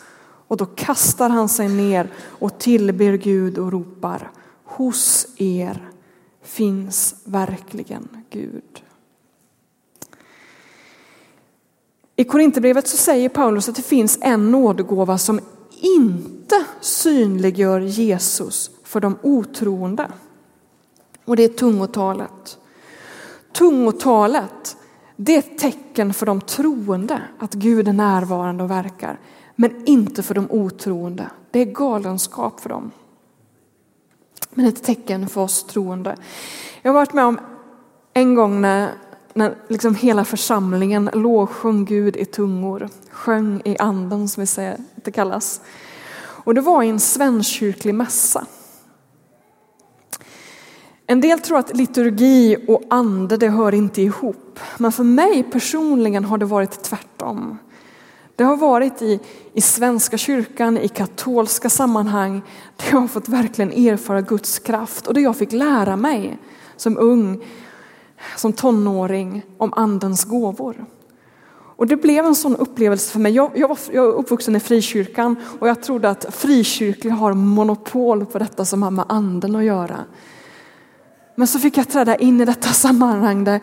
Och 0.48 0.58
då 0.58 0.66
kastar 0.66 1.30
han 1.30 1.50
sig 1.50 1.70
ner 1.70 2.12
och 2.24 2.60
tillber 2.60 3.14
Gud 3.14 3.58
och 3.58 3.72
ropar, 3.72 4.32
hos 4.64 5.28
er 5.38 5.93
finns 6.44 7.16
verkligen 7.24 8.08
Gud. 8.30 8.84
I 12.16 12.24
Korinthierbrevet 12.24 12.88
så 12.88 12.98
säger 12.98 13.30
Paulus 13.30 13.70
att 13.70 13.76
det 13.76 13.82
finns 13.82 14.20
en 14.22 14.52
nådegåva 14.52 15.18
som 15.18 15.40
inte 15.82 16.66
synliggör 16.82 17.80
Jesus 17.80 18.72
för 18.84 19.00
de 19.00 19.18
otroende. 19.22 20.12
Och 21.26 21.36
det 21.36 21.44
är 21.44 21.50
tungotalet. 21.50 22.58
Tungotalet, 23.52 24.78
det 25.16 25.36
är 25.36 25.40
ett 25.40 25.58
tecken 25.58 26.14
för 26.14 26.26
de 26.26 26.42
troende 26.42 27.22
att 27.40 27.54
Gud 27.54 27.88
är 27.88 27.94
närvarande 27.94 28.64
och 28.64 28.72
verkar, 28.72 29.20
men 29.56 29.86
inte 29.86 30.24
för 30.24 30.36
de 30.36 30.52
otroende. 30.52 31.30
Det 31.52 31.60
är 31.60 31.66
galenskap 31.66 32.60
för 32.60 32.70
dem. 32.70 32.92
Men 34.54 34.66
ett 34.66 34.84
tecken 34.84 35.30
för 35.30 35.42
oss 35.42 35.64
troende. 35.64 36.16
Jag 36.82 36.92
har 36.92 37.00
varit 37.00 37.14
med 37.14 37.26
om 37.26 37.40
en 38.14 38.36
gång 38.36 38.62
när, 38.62 38.92
när 39.34 39.58
liksom 39.68 39.96
hela 39.96 40.26
församlingen 40.26 41.10
lovsjöng 41.14 41.86
Gud 41.86 42.16
i 42.16 42.26
tungor, 42.26 42.90
sjöng 43.12 43.62
i 43.66 43.78
anden 43.78 44.30
som 44.30 44.42
vi 44.42 44.48
säger, 44.48 44.78
det 44.96 45.12
kallas. 45.12 45.62
Och 46.18 46.56
det 46.56 46.62
var 46.62 46.84
i 46.84 46.90
en 46.90 47.00
svenskkyrklig 47.00 47.96
mässa. 47.96 48.46
En 51.08 51.22
del 51.22 51.40
tror 51.40 51.58
att 51.58 51.78
liturgi 51.78 52.66
och 52.68 52.82
ande 52.90 53.38
det 53.38 53.50
hör 53.50 53.74
inte 53.74 54.02
ihop. 54.02 54.60
Men 54.78 54.92
för 54.92 55.04
mig 55.04 55.44
personligen 55.44 56.26
har 56.26 56.38
det 56.38 56.46
varit 56.46 56.84
tvärtom. 56.84 57.58
Det 58.36 58.44
har 58.44 58.58
varit 58.58 59.02
i, 59.02 59.20
i 59.54 59.62
Svenska 59.62 60.18
kyrkan, 60.18 60.78
i 60.78 60.88
katolska 60.88 61.70
sammanhang, 61.70 62.42
där 62.78 62.86
jag 62.92 63.00
har 63.00 63.08
fått 63.08 63.30
verkligen 63.30 63.72
erfara 63.72 64.22
Guds 64.22 64.60
kraft 64.60 65.08
och 65.08 65.14
det 65.14 65.22
jag 65.22 65.38
fick 65.38 65.52
lära 65.52 65.96
mig 65.96 66.38
som 66.78 66.98
ung, 66.98 67.46
som 68.38 68.54
tonåring, 68.54 69.42
om 69.58 69.74
andens 69.74 70.24
gåvor. 70.24 70.86
Och 71.76 71.88
det 71.88 71.96
blev 71.96 72.26
en 72.26 72.36
sån 72.36 72.56
upplevelse 72.56 73.12
för 73.12 73.20
mig. 73.20 73.32
Jag, 73.32 73.52
jag, 73.56 73.68
var, 73.68 73.78
jag 73.92 74.06
är 74.06 74.12
uppvuxen 74.12 74.56
i 74.56 74.60
frikyrkan 74.60 75.36
och 75.60 75.68
jag 75.68 75.84
trodde 75.84 76.10
att 76.10 76.26
frikyrkliga 76.30 77.14
har 77.14 77.34
monopol 77.34 78.26
på 78.26 78.40
detta 78.40 78.66
som 78.66 78.84
har 78.84 78.92
med 78.92 79.06
anden 79.10 79.56
att 79.56 79.64
göra. 79.64 80.00
Men 81.36 81.48
så 81.48 81.60
fick 81.60 81.78
jag 81.78 81.90
träda 81.90 82.16
in 82.16 82.42
i 82.42 82.46
detta 82.46 82.68
sammanhang 82.68 83.44
där 83.44 83.62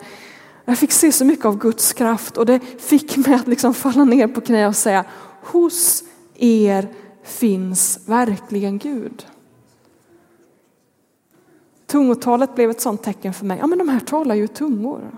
jag 0.71 0.77
fick 0.77 0.91
se 0.91 1.11
så 1.11 1.25
mycket 1.25 1.45
av 1.45 1.57
Guds 1.57 1.93
kraft 1.93 2.37
och 2.37 2.45
det 2.45 2.59
fick 2.59 3.17
mig 3.17 3.33
att 3.33 3.47
liksom 3.47 3.73
falla 3.73 4.03
ner 4.03 4.27
på 4.27 4.41
knä 4.41 4.67
och 4.67 4.75
säga, 4.75 5.05
hos 5.43 6.03
er 6.35 6.93
finns 7.23 7.99
verkligen 8.05 8.77
Gud. 8.77 9.25
Tungotalet 11.87 12.55
blev 12.55 12.69
ett 12.69 12.81
sånt 12.81 13.03
tecken 13.03 13.33
för 13.33 13.45
mig. 13.45 13.57
Ja, 13.59 13.67
men 13.67 13.77
de 13.77 13.89
här 13.89 13.99
talar 13.99 14.35
ju 14.35 14.47
tungor. 14.47 15.17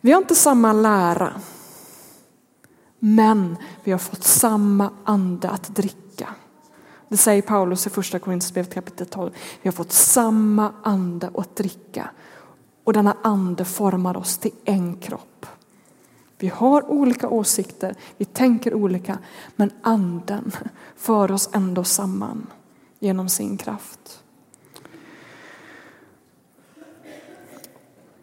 Vi 0.00 0.12
har 0.12 0.18
inte 0.18 0.34
samma 0.34 0.72
lära, 0.72 1.40
men 2.98 3.56
vi 3.84 3.92
har 3.92 3.98
fått 3.98 4.24
samma 4.24 4.90
ande 5.04 5.50
att 5.50 5.76
dricka. 5.76 6.28
Det 7.08 7.16
säger 7.16 7.42
Paulus 7.42 7.86
i 7.86 7.90
första 7.90 8.18
Korinthierbrevet 8.18 8.74
kapitel 8.74 9.06
12. 9.06 9.30
Vi 9.62 9.68
har 9.68 9.72
fått 9.72 9.92
samma 9.92 10.72
ande 10.82 11.30
att 11.34 11.56
dricka 11.56 12.10
och 12.84 12.92
denna 12.92 13.16
ande 13.22 13.64
formar 13.64 14.16
oss 14.16 14.38
till 14.38 14.52
en 14.64 14.96
kropp. 14.96 15.46
Vi 16.38 16.48
har 16.48 16.90
olika 16.90 17.28
åsikter, 17.28 17.94
vi 18.16 18.24
tänker 18.24 18.74
olika, 18.74 19.18
men 19.56 19.70
anden 19.82 20.52
för 20.96 21.32
oss 21.32 21.50
ändå 21.52 21.84
samman 21.84 22.46
genom 22.98 23.28
sin 23.28 23.56
kraft. 23.56 24.22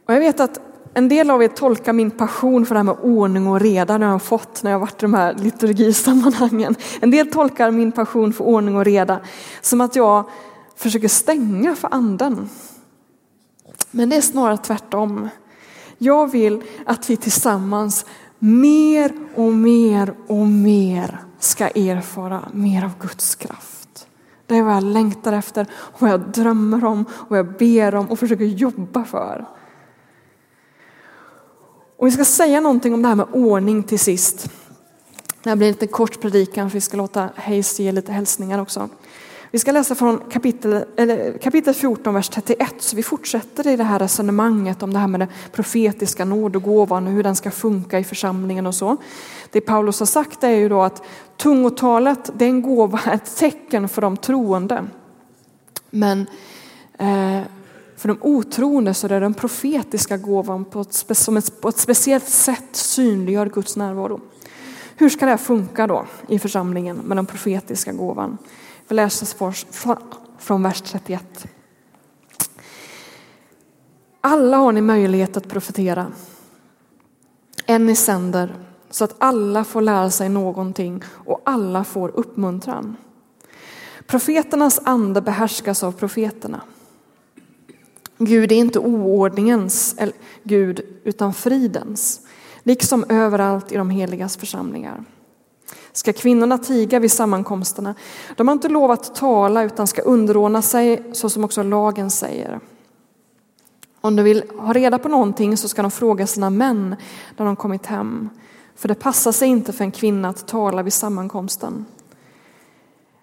Och 0.05 0.13
jag 0.13 0.19
vet 0.19 0.39
att 0.39 0.61
en 0.93 1.09
del 1.09 1.29
av 1.29 1.43
er 1.43 1.47
tolkar 1.47 1.93
min 1.93 2.11
passion 2.11 2.65
för 2.65 2.75
det 2.75 2.79
här 2.79 2.83
med 2.83 2.97
ordning 3.01 3.47
och 3.47 3.59
reda 3.59 3.97
när 3.97 4.05
jag 4.05 4.13
har 4.13 4.19
fått 4.19 4.63
när 4.63 4.71
jag 4.71 4.79
varit 4.79 5.03
i 5.03 5.05
de 5.05 5.13
här 5.13 5.33
liturgisammanhangen. 5.33 6.75
En 7.01 7.11
del 7.11 7.31
tolkar 7.31 7.71
min 7.71 7.91
passion 7.91 8.33
för 8.33 8.43
ordning 8.43 8.75
och 8.75 8.85
reda 8.85 9.19
som 9.61 9.81
att 9.81 9.95
jag 9.95 10.29
försöker 10.75 11.07
stänga 11.07 11.75
för 11.75 11.89
anden. 11.91 12.49
Men 13.91 14.09
det 14.09 14.15
är 14.15 14.21
snarare 14.21 14.57
tvärtom. 14.57 15.29
Jag 15.97 16.31
vill 16.31 16.61
att 16.85 17.09
vi 17.09 17.17
tillsammans 17.17 18.05
mer 18.39 19.11
och 19.35 19.53
mer 19.53 20.13
och 20.27 20.47
mer 20.47 21.19
ska 21.39 21.67
erfara 21.67 22.49
mer 22.53 22.85
av 22.85 22.91
Guds 22.99 23.35
kraft. 23.35 24.07
Det 24.45 24.57
är 24.57 24.63
vad 24.63 24.75
jag 24.75 24.83
längtar 24.83 25.33
efter, 25.33 25.67
vad 25.99 26.09
jag 26.09 26.19
drömmer 26.19 26.85
om, 26.85 27.05
vad 27.27 27.39
jag 27.39 27.57
ber 27.57 27.95
om 27.95 28.11
och 28.11 28.19
försöker 28.19 28.45
jobba 28.45 29.03
för. 29.03 29.45
Och 31.97 32.07
vi 32.07 32.11
ska 32.11 32.25
säga 32.25 32.59
någonting 32.59 32.93
om 32.93 33.01
det 33.01 33.07
här 33.07 33.15
med 33.15 33.27
ordning 33.31 33.83
till 33.83 33.99
sist. 33.99 34.49
Det 35.43 35.49
här 35.49 35.55
blir 35.55 35.67
en 35.67 35.73
lite 35.73 35.87
kort 35.87 36.21
predikan 36.21 36.69
för 36.69 36.73
vi 36.73 36.81
ska 36.81 36.97
låta 36.97 37.29
Hayes 37.35 37.79
ge 37.79 37.91
lite 37.91 38.11
hälsningar 38.11 38.59
också. 38.59 38.89
Vi 39.53 39.59
ska 39.59 39.71
läsa 39.71 39.95
från 39.95 40.19
kapitel, 40.31 40.85
eller, 40.97 41.37
kapitel 41.37 41.73
14, 41.73 42.13
vers 42.13 42.29
31, 42.29 42.73
så 42.79 42.95
vi 42.95 43.03
fortsätter 43.03 43.67
i 43.67 43.75
det 43.75 43.83
här 43.83 43.99
resonemanget 43.99 44.83
om 44.83 44.93
det 44.93 44.99
här 44.99 45.07
med 45.07 45.19
den 45.19 45.29
profetiska 45.51 46.25
nådegåvan 46.25 47.07
och 47.07 47.13
hur 47.13 47.23
den 47.23 47.35
ska 47.35 47.51
funka 47.51 47.99
i 47.99 48.03
församlingen 48.03 48.67
och 48.67 48.75
så. 48.75 48.97
Det 49.51 49.61
Paulus 49.61 49.99
har 49.99 50.05
sagt 50.05 50.43
är 50.43 50.49
ju 50.49 50.69
då 50.69 50.81
att 50.81 51.03
tungotalet, 51.37 52.31
det 52.33 52.45
är 52.45 52.49
en 52.49 52.61
gåva, 52.61 52.99
ett 53.13 53.37
tecken 53.37 53.89
för 53.89 54.01
de 54.01 54.17
troende. 54.17 54.85
Men 55.89 56.27
eh, 56.97 57.41
för 57.97 58.07
de 58.07 58.17
otroende 58.21 58.93
så 58.93 59.07
är 59.07 59.09
det 59.09 59.19
den 59.19 59.33
profetiska 59.33 60.17
gåvan 60.17 60.65
på 60.65 60.81
ett, 60.81 61.17
som 61.17 61.37
ett, 61.37 61.61
på 61.61 61.69
ett 61.69 61.77
speciellt 61.77 62.29
sätt 62.29 62.69
synliggör 62.71 63.45
Guds 63.45 63.77
närvaro. 63.77 64.21
Hur 64.95 65.09
ska 65.09 65.25
det 65.25 65.31
här 65.31 65.37
funka 65.37 65.87
då 65.87 66.05
i 66.27 66.39
församlingen 66.39 66.97
med 66.97 67.17
den 67.17 67.25
profetiska 67.25 67.91
gåvan? 67.91 68.37
Vi 68.91 68.95
läser 68.95 69.25
från 70.37 70.63
vers 70.63 70.81
31. 70.81 71.47
Alla 74.21 74.57
har 74.57 74.71
ni 74.71 74.81
möjlighet 74.81 75.37
att 75.37 75.49
profetera. 75.49 76.11
En 77.65 77.85
ni 77.85 77.95
sänder 77.95 78.55
så 78.89 79.03
att 79.03 79.15
alla 79.17 79.63
får 79.63 79.81
lära 79.81 80.09
sig 80.09 80.29
någonting 80.29 81.03
och 81.07 81.41
alla 81.43 81.83
får 81.83 82.09
uppmuntran. 82.09 82.95
Profeternas 84.07 84.79
ande 84.83 85.21
behärskas 85.21 85.83
av 85.83 85.91
profeterna. 85.91 86.61
Gud 88.17 88.51
är 88.51 88.55
inte 88.55 88.79
oordningens 88.79 89.95
Gud 90.43 90.81
utan 91.03 91.33
fridens, 91.33 92.21
liksom 92.63 93.05
överallt 93.09 93.71
i 93.71 93.77
de 93.77 93.89
heligas 93.89 94.37
församlingar. 94.37 95.05
Ska 95.93 96.13
kvinnorna 96.13 96.57
tiga 96.57 96.99
vid 96.99 97.11
sammankomsterna? 97.11 97.95
De 98.35 98.47
har 98.47 98.53
inte 98.53 98.69
lov 98.69 98.91
att 98.91 99.15
tala 99.15 99.63
utan 99.63 99.87
ska 99.87 100.01
underordna 100.01 100.61
sig 100.61 101.03
så 101.13 101.29
som 101.29 101.43
också 101.43 101.63
lagen 101.63 102.11
säger. 102.11 102.59
Om 104.01 104.15
de 104.15 104.23
vill 104.23 104.43
ha 104.57 104.73
reda 104.73 104.99
på 104.99 105.09
någonting 105.09 105.57
så 105.57 105.67
ska 105.67 105.81
de 105.81 105.91
fråga 105.91 106.27
sina 106.27 106.49
män 106.49 106.95
när 107.37 107.45
de 107.45 107.55
kommit 107.55 107.85
hem. 107.85 108.29
För 108.75 108.87
det 108.87 108.95
passar 108.95 109.31
sig 109.31 109.47
inte 109.47 109.73
för 109.73 109.83
en 109.83 109.91
kvinna 109.91 110.29
att 110.29 110.47
tala 110.47 110.83
vid 110.83 110.93
sammankomsten. 110.93 111.85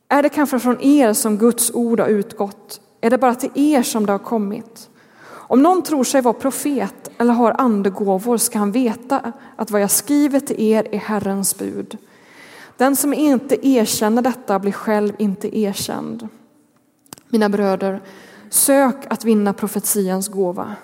Är 0.09 0.23
det 0.23 0.29
kanske 0.29 0.59
från 0.59 0.81
er 0.81 1.13
som 1.13 1.37
Guds 1.37 1.71
ord 1.75 2.01
har 2.01 2.09
utgått? 2.09 2.81
Är 3.01 3.11
det 3.11 3.19
bara 3.19 3.35
till 3.35 3.51
er 3.55 3.83
som 3.83 4.07
det 4.07 4.13
har 4.13 4.19
kommit? 4.19 4.91
Om 5.31 5.63
någon 5.63 5.83
tror 5.83 6.05
sig 6.05 6.21
vara 6.21 6.35
profet 6.35 7.11
eller 7.19 7.33
har 7.33 7.55
andegåvor 7.59 8.37
ska 8.37 8.59
han 8.59 8.73
veta 8.73 9.33
att 9.57 9.71
vad 9.71 9.81
jag 9.81 9.91
skriver 9.91 10.41
till 10.41 10.61
er 10.61 10.89
är 10.93 10.99
Herrens 10.99 11.59
bud. 11.59 11.99
Den 12.79 12.97
som 12.97 13.15
inte 13.15 13.67
erkänner 13.67 14.23
detta 14.23 14.59
blir 14.59 14.73
själv 14.73 15.13
inte 15.19 15.59
erkänd. 15.59 16.29
Mina 17.29 17.49
bröder, 17.49 18.03
sök 18.51 18.97
att 19.11 19.25
vinna 19.25 19.53
profetians 19.53 20.29
gåva, 20.29 20.77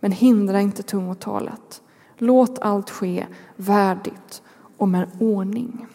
men 0.00 0.12
hindra 0.12 0.60
inte 0.60 0.82
tungotalet. 0.82 1.82
Låt 2.18 2.58
allt 2.58 2.90
ske 2.90 3.26
värdigt 3.56 4.42
och 4.76 4.88
med 4.88 5.10
ordning. 5.20 5.86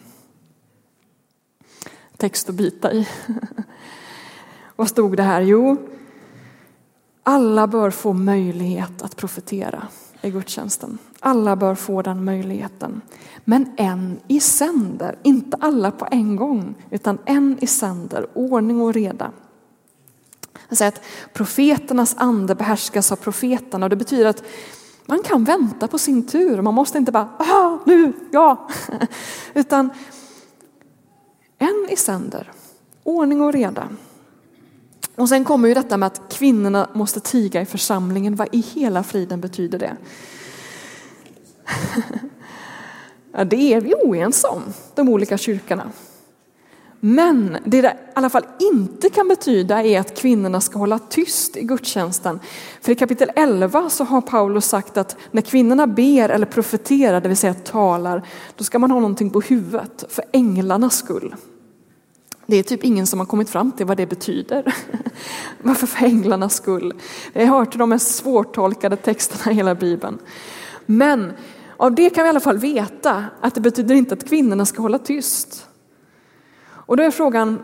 Text 2.16 2.48
att 2.48 2.54
bita 2.54 2.92
i. 2.92 3.08
Vad 4.76 4.88
stod 4.88 5.16
det 5.16 5.22
här? 5.22 5.40
Jo, 5.40 5.76
alla 7.22 7.66
bör 7.66 7.90
få 7.90 8.12
möjlighet 8.12 9.02
att 9.02 9.16
profetera 9.16 9.88
i 10.22 10.30
gudstjänsten. 10.30 10.98
Alla 11.20 11.56
bör 11.56 11.74
få 11.74 12.02
den 12.02 12.24
möjligheten. 12.24 13.00
Men 13.44 13.72
en 13.76 14.20
i 14.28 14.40
sänder, 14.40 15.18
inte 15.22 15.56
alla 15.60 15.90
på 15.90 16.08
en 16.10 16.36
gång, 16.36 16.74
utan 16.90 17.18
en 17.24 17.58
i 17.60 17.66
sänder, 17.66 18.26
ordning 18.34 18.80
och 18.80 18.94
reda. 18.94 19.30
Han 20.68 20.76
säger 20.76 20.92
att 20.92 21.02
profeternas 21.32 22.14
ande 22.18 22.54
behärskas 22.54 23.12
av 23.12 23.16
profeterna 23.16 23.86
och 23.86 23.90
det 23.90 23.96
betyder 23.96 24.26
att 24.26 24.42
man 25.06 25.22
kan 25.22 25.44
vänta 25.44 25.88
på 25.88 25.98
sin 25.98 26.26
tur. 26.26 26.62
Man 26.62 26.74
måste 26.74 26.98
inte 26.98 27.12
bara, 27.12 27.28
ah, 27.38 27.78
nu, 27.86 28.12
ja. 28.30 28.68
Utan 29.54 29.90
en 31.58 31.86
i 31.90 31.96
sänder, 31.96 32.52
ordning 33.02 33.40
och 33.40 33.52
reda. 33.52 33.88
Och 35.18 35.28
sen 35.28 35.44
kommer 35.44 35.68
ju 35.68 35.74
detta 35.74 35.96
med 35.96 36.06
att 36.06 36.32
kvinnorna 36.32 36.88
måste 36.92 37.20
tiga 37.20 37.60
i 37.60 37.66
församlingen. 37.66 38.36
Vad 38.36 38.48
i 38.52 38.60
hela 38.60 39.02
friden 39.02 39.40
betyder 39.40 39.78
det? 39.78 39.96
Ja, 43.32 43.44
det 43.44 43.74
är 43.74 43.80
vi 43.80 43.94
oense 43.94 44.48
om, 44.48 44.62
de 44.94 45.08
olika 45.08 45.38
kyrkorna. 45.38 45.92
Men 47.00 47.56
det 47.64 47.82
det 47.82 47.88
i 47.88 48.10
alla 48.14 48.30
fall 48.30 48.46
inte 48.60 49.10
kan 49.10 49.28
betyda 49.28 49.82
är 49.84 50.00
att 50.00 50.18
kvinnorna 50.18 50.60
ska 50.60 50.78
hålla 50.78 50.98
tyst 50.98 51.56
i 51.56 51.62
gudstjänsten. 51.62 52.40
För 52.80 52.92
i 52.92 52.94
kapitel 52.94 53.30
11 53.36 53.90
så 53.90 54.04
har 54.04 54.20
Paulus 54.20 54.64
sagt 54.64 54.96
att 54.96 55.16
när 55.30 55.42
kvinnorna 55.42 55.86
ber 55.86 56.28
eller 56.28 56.46
profeterar, 56.46 57.20
det 57.20 57.28
vill 57.28 57.36
säga 57.36 57.54
talar, 57.54 58.22
då 58.56 58.64
ska 58.64 58.78
man 58.78 58.90
ha 58.90 59.00
någonting 59.00 59.30
på 59.30 59.40
huvudet 59.40 60.04
för 60.08 60.24
änglarnas 60.32 60.96
skull. 60.96 61.34
Det 62.50 62.56
är 62.56 62.62
typ 62.62 62.84
ingen 62.84 63.06
som 63.06 63.18
har 63.18 63.26
kommit 63.26 63.50
fram 63.50 63.72
till 63.72 63.86
vad 63.86 63.96
det 63.96 64.06
betyder. 64.06 64.74
Varför 65.62 65.86
för 65.86 66.06
änglarnas 66.06 66.54
skull? 66.54 66.94
Jag 67.32 67.46
har 67.46 67.58
hört 67.58 67.78
de 67.78 67.88
mest 67.88 68.16
svårtolkade 68.16 68.96
texterna 68.96 69.52
i 69.52 69.54
hela 69.54 69.74
Bibeln. 69.74 70.18
Men 70.86 71.32
av 71.76 71.94
det 71.94 72.10
kan 72.10 72.24
vi 72.24 72.28
i 72.28 72.30
alla 72.30 72.40
fall 72.40 72.58
veta 72.58 73.24
att 73.40 73.54
det 73.54 73.60
betyder 73.60 73.94
inte 73.94 74.14
att 74.14 74.28
kvinnorna 74.28 74.66
ska 74.66 74.82
hålla 74.82 74.98
tyst. 74.98 75.68
Och 76.60 76.96
då 76.96 77.02
är 77.02 77.10
frågan, 77.10 77.62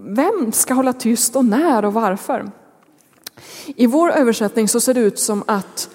vem 0.00 0.52
ska 0.52 0.74
hålla 0.74 0.92
tyst 0.92 1.36
och 1.36 1.44
när 1.44 1.84
och 1.84 1.94
varför? 1.94 2.50
I 3.66 3.86
vår 3.86 4.10
översättning 4.10 4.68
så 4.68 4.80
ser 4.80 4.94
det 4.94 5.00
ut 5.00 5.18
som 5.18 5.44
att, 5.46 5.90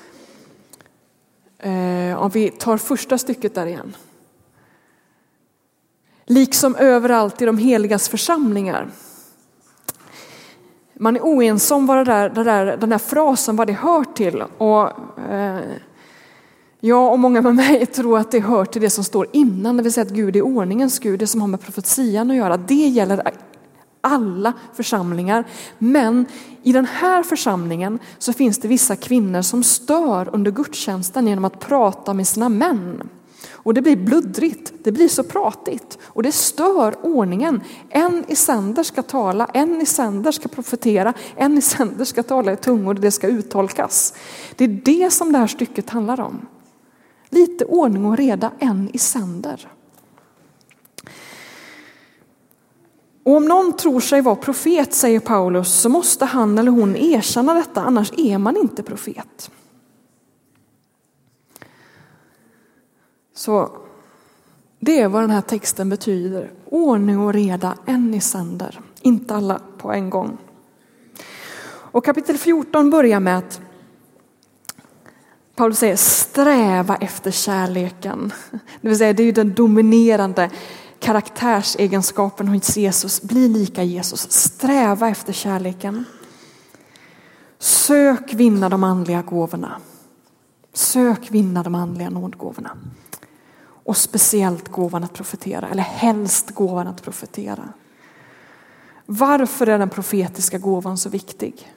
eh, 1.59 2.17
om 2.17 2.29
vi 2.29 2.49
tar 2.49 2.77
första 2.77 3.17
stycket 3.17 3.55
där 3.55 3.65
igen. 3.65 3.95
Liksom 6.27 6.75
överallt 6.75 7.41
i 7.41 7.45
de 7.45 7.57
heligas 7.57 8.09
församlingar. 8.09 8.89
Man 10.93 11.15
är 11.15 11.21
oense 11.21 11.73
om 11.73 11.85
vad 11.85 11.97
det 11.97 12.03
där, 12.03 12.29
det 12.29 12.43
där, 12.43 12.77
den 12.77 12.89
där 12.89 12.97
frasen, 12.97 13.55
vad 13.55 13.67
det 13.67 13.73
hör 13.73 14.03
till. 14.03 14.41
Och, 14.57 14.89
eh, 15.31 15.59
jag 16.79 17.11
och 17.11 17.19
många 17.19 17.41
med 17.41 17.55
mig 17.55 17.85
tror 17.85 18.19
att 18.19 18.31
det 18.31 18.39
hör 18.39 18.65
till 18.65 18.81
det 18.81 18.89
som 18.89 19.03
står 19.03 19.27
innan, 19.31 19.77
det 19.77 19.83
vill 19.83 19.93
säga 19.93 20.05
att 20.05 20.13
Gud 20.13 20.35
är 20.35 20.41
ordningens 20.41 20.99
Gud, 20.99 21.19
det 21.19 21.27
som 21.27 21.41
har 21.41 21.47
med 21.47 21.61
profetian 21.61 22.31
att 22.31 22.37
göra. 22.37 22.57
Det 22.57 22.87
gäller 22.87 23.31
alla 24.01 24.53
församlingar. 24.73 25.45
Men 25.77 26.25
i 26.63 26.71
den 26.71 26.85
här 26.85 27.23
församlingen 27.23 27.99
så 28.17 28.33
finns 28.33 28.57
det 28.57 28.67
vissa 28.67 28.95
kvinnor 28.95 29.41
som 29.41 29.63
stör 29.63 30.29
under 30.33 30.51
gudstjänsten 30.51 31.27
genom 31.27 31.45
att 31.45 31.59
prata 31.59 32.13
med 32.13 32.27
sina 32.27 32.49
män. 32.49 33.09
Och 33.67 33.73
det 33.73 33.81
blir 33.81 33.95
bluddrigt, 33.95 34.73
det 34.83 34.91
blir 34.91 35.07
så 35.07 35.23
pratigt 35.23 35.97
och 36.03 36.23
det 36.23 36.31
stör 36.31 36.95
ordningen. 37.01 37.61
En 37.89 38.25
i 38.27 38.35
sänder 38.35 38.83
ska 38.83 39.03
tala, 39.03 39.45
en 39.53 39.81
i 39.81 39.85
sänder 39.85 40.31
ska 40.31 40.47
profetera, 40.47 41.13
en 41.35 41.57
i 41.57 41.61
sänder 41.61 42.05
ska 42.05 42.23
tala 42.23 42.53
i 42.53 42.57
tungor 42.57 42.95
och 42.95 43.01
det 43.01 43.11
ska 43.11 43.27
uttolkas. 43.27 44.13
Det 44.55 44.63
är 44.63 44.67
det 44.67 45.11
som 45.13 45.31
det 45.31 45.37
här 45.37 45.47
stycket 45.47 45.89
handlar 45.89 46.19
om. 46.19 46.47
Lite 47.29 47.65
ordning 47.65 48.05
och 48.05 48.17
reda, 48.17 48.51
en 48.59 48.89
i 48.93 48.97
sänder. 48.97 49.67
Och 53.23 53.35
om 53.35 53.45
någon 53.45 53.73
tror 53.73 53.99
sig 53.99 54.21
vara 54.21 54.35
profet, 54.35 54.93
säger 54.93 55.19
Paulus, 55.19 55.81
så 55.81 55.89
måste 55.89 56.25
han 56.25 56.57
eller 56.57 56.71
hon 56.71 56.95
erkänna 56.95 57.53
detta, 57.53 57.83
annars 57.83 58.13
är 58.17 58.37
man 58.37 58.57
inte 58.57 58.83
profet. 58.83 59.51
Så 63.37 63.69
det 64.79 64.99
är 64.99 65.07
vad 65.07 65.23
den 65.23 65.29
här 65.29 65.41
texten 65.41 65.89
betyder. 65.89 66.51
Ordning 66.65 67.19
och 67.19 67.33
reda, 67.33 67.77
en 67.85 68.13
i 68.13 68.21
sänder, 68.21 68.79
inte 69.01 69.35
alla 69.35 69.61
på 69.77 69.91
en 69.91 70.09
gång. 70.09 70.37
Och 71.65 72.05
kapitel 72.05 72.37
14 72.37 72.89
börjar 72.89 73.19
med 73.19 73.37
att 73.37 73.61
Paulus 75.55 75.79
säger 75.79 75.95
sträva 75.95 76.95
efter 76.95 77.31
kärleken. 77.31 78.33
Det 78.81 78.87
vill 78.87 78.97
säga 78.97 79.13
det 79.13 79.23
är 79.23 79.31
den 79.31 79.53
dominerande 79.53 80.49
karaktärsegenskapen 80.99 82.47
hos 82.47 82.77
Jesus. 82.77 83.21
Bli 83.21 83.47
lika 83.47 83.83
Jesus. 83.83 84.31
Sträva 84.31 85.09
efter 85.09 85.33
kärleken. 85.33 86.05
Sök 87.59 88.33
vinna 88.33 88.69
de 88.69 88.83
andliga 88.83 89.21
gåvorna. 89.21 89.81
Sök 90.73 91.31
vinna 91.31 91.63
de 91.63 91.75
andliga 91.75 92.09
nådgåvorna. 92.09 92.77
Och 93.87 93.97
speciellt 93.97 94.67
gåvan 94.69 95.03
att 95.03 95.13
profetera, 95.13 95.69
eller 95.69 95.83
helst 95.83 96.51
gåvan 96.51 96.87
att 96.87 97.03
profetera. 97.03 97.73
Varför 99.05 99.67
är 99.67 99.79
den 99.79 99.89
profetiska 99.89 100.57
gåvan 100.57 100.97
så 100.97 101.09
viktig? 101.09 101.73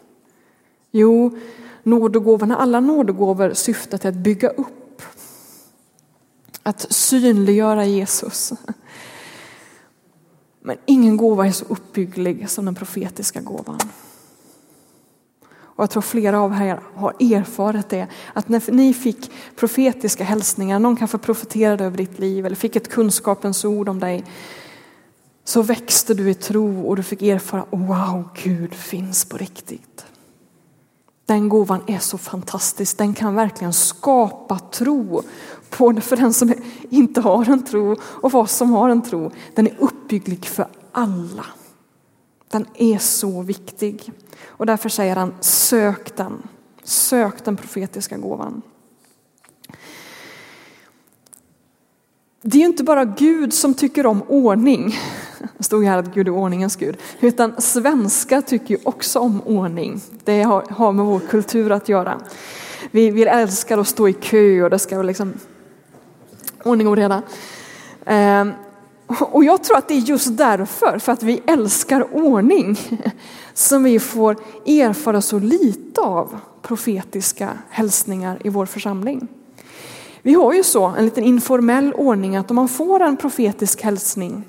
Jo, 0.91 1.39
nådegåvorna, 1.83 2.57
alla 2.57 2.81
nådegåvor 2.81 3.55
syftar 3.55 3.99
till 3.99 4.09
att 4.09 4.15
bygga 4.15 4.49
upp. 4.49 5.03
Att 6.63 6.93
synliggöra 6.93 7.85
Jesus. 7.85 8.53
Men 10.61 10.77
ingen 10.87 11.17
gåva 11.17 11.47
är 11.47 11.53
så 11.53 11.65
uppbygglig 11.69 12.51
som 12.51 12.65
den 12.65 12.75
profetiska 12.75 13.41
gåvan. 13.41 13.81
Och 15.81 15.85
jag 15.85 15.91
tror 15.91 16.03
flera 16.03 16.41
av 16.41 16.53
er 16.53 16.81
har 16.95 17.11
erfarit 17.11 17.89
det, 17.89 18.07
att 18.33 18.49
när 18.49 18.73
ni 18.73 18.95
fick 18.95 19.31
profetiska 19.57 20.25
hälsningar, 20.25 20.79
någon 20.79 20.97
kanske 20.97 21.19
profeterade 21.19 21.85
över 21.85 21.97
ditt 21.97 22.19
liv 22.19 22.47
eller 22.47 22.57
fick 22.57 22.77
ett 22.77 22.89
kunskapens 22.89 23.65
ord 23.65 23.89
om 23.89 24.01
dig, 24.01 24.25
så 25.45 25.63
växte 25.63 26.15
du 26.15 26.31
i 26.31 26.35
tro 26.35 26.89
och 26.89 26.97
du 26.97 27.03
fick 27.03 27.23
erfara, 27.23 27.65
wow, 27.71 28.29
Gud 28.43 28.75
finns 28.75 29.25
på 29.25 29.37
riktigt. 29.37 30.05
Den 31.27 31.49
gåvan 31.49 31.81
är 31.87 31.99
så 31.99 32.19
fantastisk. 32.19 32.99
Den 32.99 33.15
kan 33.15 33.35
verkligen 33.35 33.73
skapa 33.73 34.59
tro. 34.59 35.23
Både 35.79 36.01
för 36.01 36.17
den 36.17 36.33
som 36.33 36.55
inte 36.91 37.21
har 37.21 37.51
en 37.51 37.65
tro 37.65 37.97
och 38.03 38.33
för 38.33 38.39
oss 38.39 38.53
som 38.53 38.71
har 38.71 38.89
en 38.89 39.03
tro. 39.03 39.31
Den 39.55 39.67
är 39.67 39.75
uppbygglig 39.79 40.47
för 40.47 40.67
alla. 40.93 41.47
Den 42.51 42.67
är 42.75 42.99
så 42.99 43.43
viktig. 43.43 44.13
Och 44.47 44.67
därför 44.67 44.89
säger 44.89 45.17
han 45.17 45.35
sök 45.41 46.17
den. 46.17 46.43
Sök 46.83 47.45
den 47.45 47.57
profetiska 47.57 48.17
gåvan. 48.17 48.63
Det 52.43 52.59
är 52.59 52.61
ju 52.61 52.67
inte 52.67 52.85
bara 52.85 53.05
Gud 53.05 53.55
som 53.55 53.75
tycker 53.75 54.07
om 54.07 54.23
ordning. 54.23 54.99
Det 55.59 55.65
stod 55.65 55.85
här 55.85 55.99
att 55.99 56.15
Gud 56.15 56.29
är 56.29 56.33
ordningens 56.33 56.77
Gud. 56.77 56.97
Utan 57.21 57.61
svenskar 57.61 58.41
tycker 58.41 58.75
ju 58.75 58.81
också 58.85 59.19
om 59.19 59.43
ordning. 59.43 60.01
Det 60.25 60.43
har 60.43 60.93
med 60.93 61.07
vår 61.07 61.21
kultur 61.21 61.73
att 61.73 61.89
göra. 61.89 62.21
Vi, 62.91 63.11
vi 63.11 63.23
älskar 63.23 63.79
att 63.79 63.89
stå 63.89 64.09
i 64.09 64.13
kö 64.13 64.63
och 64.63 64.71
det 64.71 64.79
ska 64.79 64.97
vara 64.97 65.07
liksom 65.07 65.33
ordning 66.65 66.89
och 66.89 66.97
reda. 66.97 67.23
Ehm, 68.07 68.53
och 69.19 69.45
jag 69.45 69.65
tror 69.65 69.77
att 69.77 69.89
det 69.89 69.95
är 69.95 69.99
just 69.99 70.37
därför, 70.37 70.99
för 70.99 71.13
att 71.13 71.23
vi 71.23 71.43
älskar 71.47 72.17
ordning, 72.17 72.77
som 73.55 73.85
vi 73.85 74.01
får 74.01 74.37
erfara 74.67 75.21
så 75.21 75.39
lite 75.39 76.01
av 76.01 76.39
profetiska 76.63 77.51
hälsningar 77.71 78.39
i 78.45 78.49
vår 78.49 78.67
församling. 78.67 79.29
Vi 80.23 80.35
har 80.35 80.53
ju 80.53 80.63
så, 80.63 80.87
en 80.87 81.05
liten 81.05 81.25
informell 81.25 81.93
ordning 81.95 82.37
att 82.37 82.51
om 82.51 82.57
man 82.57 82.69
får 82.69 83.01
en 83.01 83.17
profetisk 83.17 83.83
hälsning 83.83 84.45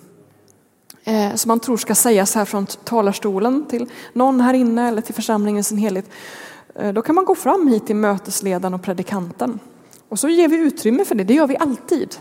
eh, 1.03 1.35
som 1.35 1.49
man 1.49 1.59
tror 1.59 1.77
ska 1.77 1.95
sägas 1.95 2.35
här 2.35 2.45
från 2.45 2.65
talarstolen 2.65 3.65
till 3.65 3.89
någon 4.13 4.41
här 4.41 4.53
inne 4.53 4.87
eller 4.87 5.01
till 5.01 5.15
församlingen 5.15 5.59
i 5.59 5.63
sin 5.63 5.77
helhet, 5.77 6.09
eh, 6.75 6.93
då 6.93 7.01
kan 7.01 7.15
man 7.15 7.25
gå 7.25 7.35
fram 7.35 7.67
hit 7.67 7.87
till 7.87 7.95
mötesledaren 7.95 8.73
och 8.73 8.83
predikanten. 8.83 9.59
Och 10.09 10.19
så 10.19 10.29
ger 10.29 10.47
vi 10.47 10.55
utrymme 10.55 11.05
för 11.05 11.15
det, 11.15 11.23
det 11.23 11.33
gör 11.33 11.47
vi 11.47 11.57
alltid. 11.57 12.17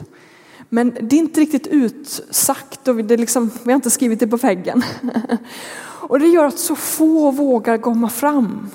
Men 0.72 0.96
det 1.00 1.16
är 1.16 1.20
inte 1.20 1.40
riktigt 1.40 1.66
utsagt 1.66 2.88
och 2.88 2.96
det 2.96 3.16
liksom, 3.16 3.50
vi 3.62 3.72
har 3.72 3.76
inte 3.76 3.90
skrivit 3.90 4.20
det 4.20 4.26
på 4.26 4.36
väggen. 4.36 4.82
Och 6.10 6.20
det 6.20 6.26
gör 6.26 6.44
att 6.44 6.58
så 6.58 6.76
få 6.76 7.30
vågar 7.30 7.78
komma 7.78 8.08
fram. 8.08 8.70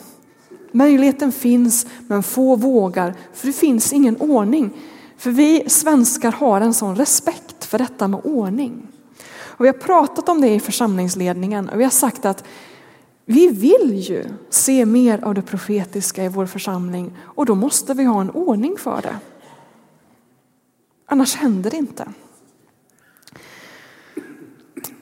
Möjligheten 0.72 1.32
finns 1.32 1.88
men 2.08 2.24
få 2.24 2.56
vågar 2.56 3.16
för 3.34 3.48
det 3.48 3.54
finns 3.54 3.94
ingen 3.94 4.18
ordning. 4.18 4.72
För 5.18 5.32
vi 5.32 5.64
svenskar 5.68 6.32
har 6.32 6.62
en 6.62 6.74
sån 6.74 6.96
respekt 6.96 7.66
för 7.66 7.78
detta 7.78 8.08
med 8.08 8.20
ordning. 8.24 8.88
Och 9.42 9.66
vi 9.66 9.70
har 9.70 9.74
pratat 9.74 10.30
om 10.30 10.42
det 10.42 10.50
i 10.50 10.60
församlingsledningen 10.60 11.70
och 11.70 11.80
vi 11.80 11.84
har 11.84 11.92
sagt 11.92 12.26
att 12.26 12.44
vi 13.26 13.48
vill 13.48 14.00
ju 14.00 14.24
se 14.50 14.86
mer 14.86 15.24
av 15.24 15.34
det 15.34 15.42
profetiska 15.42 16.24
i 16.24 16.28
vår 16.28 16.46
församling 16.46 17.18
och 17.22 17.46
då 17.46 17.56
måste 17.56 17.94
vi 17.94 18.04
ha 18.04 18.22
en 18.22 18.30
ordning 18.30 18.76
för 18.78 19.02
det. 19.02 19.16
Annars 21.06 21.36
händer 21.36 21.72
det 21.72 21.78
inte. 21.78 22.06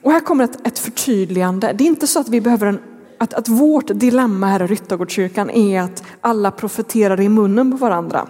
Och 0.02 0.12
här 0.12 0.20
kommer 0.20 0.44
ett, 0.44 0.66
ett 0.66 0.78
förtydligande. 0.78 1.72
Det 1.72 1.84
är 1.84 1.88
inte 1.88 2.06
så 2.06 2.20
att 2.20 2.28
vi 2.28 2.40
behöver 2.40 2.66
en 2.66 2.78
att, 3.18 3.34
att 3.34 3.48
vårt 3.48 3.86
dilemma 3.86 4.46
här 4.46 4.62
i 4.62 4.66
Ryttargårdskyrkan 4.66 5.50
är 5.50 5.80
att 5.80 6.02
alla 6.20 6.50
profeterar 6.50 7.20
i 7.20 7.28
munnen 7.28 7.70
på 7.70 7.76
varandra. 7.76 8.28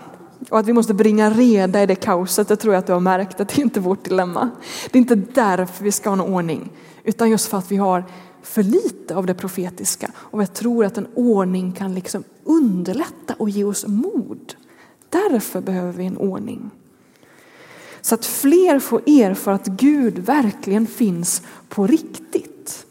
Och 0.51 0.59
att 0.59 0.67
vi 0.67 0.73
måste 0.73 0.95
bringa 0.95 1.31
reda 1.31 1.83
i 1.83 1.87
det 1.87 1.95
kaoset, 1.95 2.49
det 2.49 2.57
tror 2.57 2.75
jag 2.75 2.79
att 2.79 2.87
du 2.87 2.93
har 2.93 3.01
märkt, 3.01 3.41
att 3.41 3.49
det 3.49 3.61
är 3.61 3.65
inte 3.65 3.81
vårt 3.81 4.05
dilemma. 4.05 4.51
Det 4.91 4.99
är 4.99 5.01
inte 5.01 5.15
därför 5.15 5.85
vi 5.85 5.93
ska 5.93 6.11
ha 6.11 6.15
en 6.15 6.35
ordning, 6.35 6.73
utan 7.05 7.31
just 7.31 7.47
för 7.49 7.59
att 7.59 7.73
vi 7.73 7.77
har 7.77 8.05
för 8.43 8.63
lite 8.63 9.17
av 9.17 9.27
det 9.27 9.35
profetiska. 9.35 10.11
Och 10.17 10.43
jag 10.43 10.55
tror 10.55 10.85
att 10.85 10.99
en 10.99 11.07
ordning 11.15 11.73
kan 11.73 11.95
liksom 11.95 12.25
underlätta 12.45 13.35
och 13.39 13.51
ge 13.51 13.65
oss 13.65 13.87
mod. 13.87 14.55
Därför 15.09 15.61
behöver 15.61 15.93
vi 15.93 16.07
en 16.07 16.17
ordning. 16.17 16.71
Så 18.05 18.15
att 18.15 18.27
fler 18.27 18.79
får 18.79 19.03
erfara 19.07 19.55
att 19.55 19.67
Gud 19.67 20.19
verkligen 20.19 20.87
finns 20.87 21.43
på 21.69 21.87
riktigt. 21.87 22.87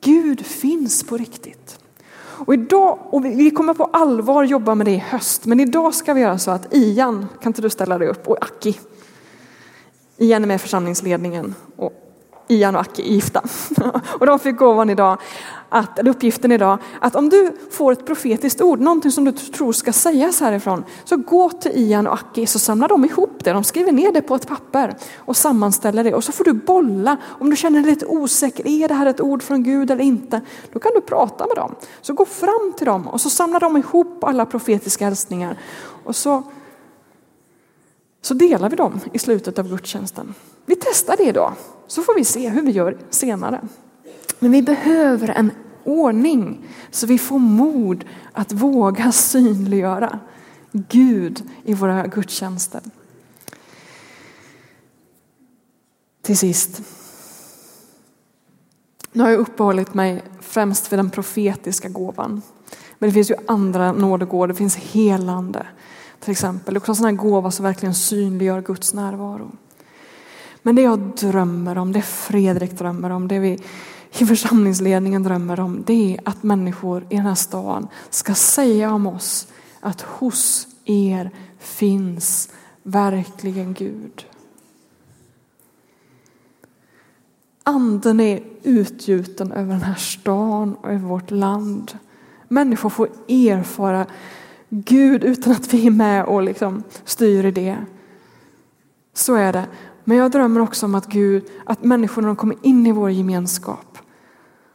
Gud 0.00 0.46
finns 0.46 1.04
på 1.04 1.16
riktigt. 1.16 1.78
Och 2.18 2.54
idag, 2.54 2.98
och 3.02 3.24
vi 3.24 3.50
kommer 3.50 3.74
på 3.74 3.84
allvar 3.84 4.44
jobba 4.44 4.74
med 4.74 4.86
det 4.86 4.90
i 4.90 4.96
höst, 4.98 5.46
men 5.46 5.60
idag 5.60 5.94
ska 5.94 6.14
vi 6.14 6.20
göra 6.20 6.38
så 6.38 6.50
att 6.50 6.74
Ian, 6.74 7.28
kan 7.42 7.50
inte 7.50 7.62
du 7.62 7.70
ställa 7.70 7.98
dig 7.98 8.08
upp, 8.08 8.28
och 8.28 8.42
Aki. 8.42 8.80
Ian 10.16 10.42
är 10.42 10.46
med 10.46 10.54
i 10.54 10.58
församlingsledningen 10.58 11.54
och 11.76 12.09
Ian 12.50 12.74
och 12.74 12.80
Aki 12.80 13.02
är 13.02 13.12
gifta. 13.12 13.42
Och 14.18 14.26
de 14.26 14.38
fick 14.38 14.56
gåvan 14.56 14.90
idag, 14.90 15.18
att, 15.68 15.98
eller 15.98 16.10
uppgiften 16.10 16.52
idag, 16.52 16.78
att 17.00 17.16
om 17.16 17.28
du 17.28 17.52
får 17.70 17.92
ett 17.92 18.06
profetiskt 18.06 18.60
ord, 18.60 18.80
någonting 18.80 19.10
som 19.10 19.24
du 19.24 19.32
tror 19.32 19.72
ska 19.72 19.92
sägas 19.92 20.40
härifrån, 20.40 20.84
så 21.04 21.16
gå 21.16 21.50
till 21.50 21.72
Ian 21.74 22.06
och 22.06 22.12
Aki 22.12 22.46
så 22.46 22.58
samlar 22.58 22.88
de 22.88 23.04
ihop 23.04 23.44
det. 23.44 23.52
De 23.52 23.64
skriver 23.64 23.92
ner 23.92 24.12
det 24.12 24.22
på 24.22 24.34
ett 24.34 24.48
papper 24.48 24.96
och 25.16 25.36
sammanställer 25.36 26.04
det 26.04 26.14
och 26.14 26.24
så 26.24 26.32
får 26.32 26.44
du 26.44 26.52
bolla. 26.52 27.16
Om 27.24 27.50
du 27.50 27.56
känner 27.56 27.80
dig 27.80 27.90
lite 27.90 28.06
osäker, 28.06 28.66
är 28.66 28.88
det 28.88 28.94
här 28.94 29.06
ett 29.06 29.20
ord 29.20 29.42
från 29.42 29.62
Gud 29.62 29.90
eller 29.90 30.04
inte? 30.04 30.40
Då 30.72 30.78
kan 30.78 30.92
du 30.94 31.00
prata 31.00 31.46
med 31.46 31.56
dem. 31.56 31.74
Så 32.00 32.12
gå 32.12 32.24
fram 32.24 32.72
till 32.76 32.86
dem 32.86 33.08
och 33.08 33.20
så 33.20 33.30
samlar 33.30 33.60
de 33.60 33.76
ihop 33.76 34.24
alla 34.24 34.46
profetiska 34.46 35.04
hälsningar 35.04 35.58
och 36.04 36.16
så 36.16 36.42
så 38.22 38.34
delar 38.34 38.70
vi 38.70 38.76
dem 38.76 39.00
i 39.12 39.18
slutet 39.18 39.58
av 39.58 39.68
gudstjänsten. 39.68 40.34
Vi 40.66 40.76
testar 40.76 41.16
det 41.16 41.24
idag, 41.24 41.52
så 41.86 42.02
får 42.02 42.14
vi 42.14 42.24
se 42.24 42.48
hur 42.48 42.62
vi 42.62 42.70
gör 42.70 42.98
senare. 43.10 43.60
Men 44.38 44.52
vi 44.52 44.62
behöver 44.62 45.28
en 45.28 45.50
ordning 45.84 46.68
så 46.90 47.06
vi 47.06 47.18
får 47.18 47.38
mod 47.38 48.04
att 48.32 48.52
våga 48.52 49.12
synliggöra 49.12 50.18
Gud 50.72 51.42
i 51.64 51.74
våra 51.74 52.06
gudstjänster. 52.06 52.80
Till 56.22 56.38
sist. 56.38 56.82
Nu 59.12 59.22
har 59.22 59.30
jag 59.30 59.40
uppehållit 59.40 59.94
mig 59.94 60.24
främst 60.40 60.92
vid 60.92 60.98
den 60.98 61.10
profetiska 61.10 61.88
gåvan. 61.88 62.42
Men 62.98 63.08
det 63.08 63.14
finns 63.14 63.30
ju 63.30 63.34
andra 63.46 63.92
nådegåvor, 63.92 64.46
det 64.46 64.54
finns 64.54 64.76
helande 64.76 65.66
till 66.20 66.32
exempel. 66.32 66.76
Också 66.76 66.92
en 66.92 66.96
sån 66.96 67.06
här 67.06 67.12
gåva 67.12 67.50
som 67.50 67.64
verkligen 67.64 67.94
synliggör 67.94 68.62
Guds 68.62 68.94
närvaro. 68.94 69.52
Men 70.62 70.74
det 70.74 70.82
jag 70.82 71.00
drömmer 71.00 71.78
om, 71.78 71.92
det 71.92 72.02
Fredrik 72.02 72.78
drömmer 72.78 73.10
om, 73.10 73.28
det 73.28 73.38
vi 73.38 73.58
i 74.18 74.26
församlingsledningen 74.26 75.22
drömmer 75.22 75.60
om, 75.60 75.82
det 75.86 76.14
är 76.14 76.20
att 76.24 76.42
människor 76.42 77.06
i 77.10 77.16
den 77.16 77.26
här 77.26 77.34
stan 77.34 77.88
ska 78.10 78.34
säga 78.34 78.92
om 78.92 79.06
oss 79.06 79.48
att 79.80 80.00
hos 80.00 80.66
er 80.84 81.30
finns 81.58 82.48
verkligen 82.82 83.74
Gud. 83.74 84.26
Anden 87.62 88.20
är 88.20 88.42
utgjuten 88.62 89.52
över 89.52 89.72
den 89.72 89.82
här 89.82 89.94
stan 89.94 90.74
och 90.74 90.88
över 90.88 91.08
vårt 91.08 91.30
land. 91.30 91.98
Människor 92.48 92.90
får 92.90 93.08
erfara 93.28 94.06
Gud 94.68 95.24
utan 95.24 95.52
att 95.52 95.74
vi 95.74 95.86
är 95.86 95.90
med 95.90 96.24
och 96.24 96.42
liksom 96.42 96.82
styr 97.04 97.44
i 97.44 97.50
det. 97.50 97.76
Så 99.14 99.34
är 99.34 99.52
det. 99.52 99.66
Men 100.04 100.16
jag 100.16 100.30
drömmer 100.30 100.60
också 100.60 100.86
om 100.86 100.94
att 100.94 101.06
Gud, 101.06 101.44
att 101.66 101.84
människor 101.84 102.22
när 102.22 102.26
de 102.26 102.36
kommer 102.36 102.56
in 102.62 102.86
i 102.86 102.92
vår 102.92 103.10
gemenskap 103.10 103.98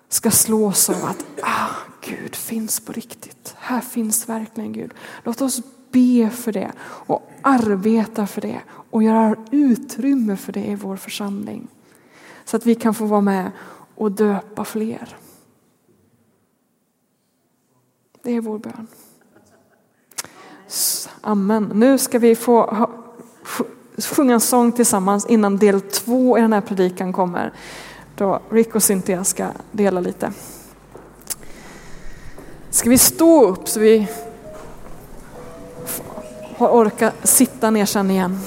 ska 0.09 0.31
slås 0.31 0.89
av 0.89 1.05
att 1.05 1.25
ah, 1.41 1.75
Gud 2.01 2.35
finns 2.35 2.79
på 2.79 2.91
riktigt. 2.91 3.55
Här 3.57 3.81
finns 3.81 4.29
verkligen 4.29 4.73
Gud. 4.73 4.93
Låt 5.23 5.41
oss 5.41 5.61
be 5.91 6.29
för 6.29 6.51
det 6.51 6.71
och 6.81 7.31
arbeta 7.41 8.27
för 8.27 8.41
det 8.41 8.61
och 8.89 9.03
göra 9.03 9.35
utrymme 9.51 10.37
för 10.37 10.53
det 10.53 10.65
i 10.65 10.75
vår 10.75 10.95
församling. 10.95 11.67
Så 12.45 12.57
att 12.57 12.65
vi 12.65 12.75
kan 12.75 12.93
få 12.93 13.05
vara 13.05 13.21
med 13.21 13.51
och 13.95 14.11
döpa 14.11 14.65
fler. 14.65 15.17
Det 18.23 18.31
är 18.31 18.41
vår 18.41 18.59
bön. 18.59 18.87
Amen. 21.21 21.71
Nu 21.75 21.97
ska 21.97 22.19
vi 22.19 22.35
få 22.35 22.89
sjunga 23.97 24.33
en 24.33 24.39
sång 24.39 24.71
tillsammans 24.71 25.25
innan 25.25 25.57
del 25.57 25.81
två 25.81 26.37
i 26.37 26.41
den 26.41 26.53
här 26.53 26.61
predikan 26.61 27.13
kommer. 27.13 27.53
Då 28.15 28.39
Rick 28.49 28.75
och 28.75 28.83
Cynthia 28.83 29.23
ska 29.23 29.47
dela 29.71 29.99
lite. 29.99 30.31
Ska 32.69 32.89
vi 32.89 32.97
stå 32.97 33.45
upp 33.45 33.69
så 33.69 33.79
vi 33.79 34.07
orkar 36.59 37.11
sitta 37.23 37.71
ner 37.71 37.85
sen 37.85 38.11
igen? 38.11 38.39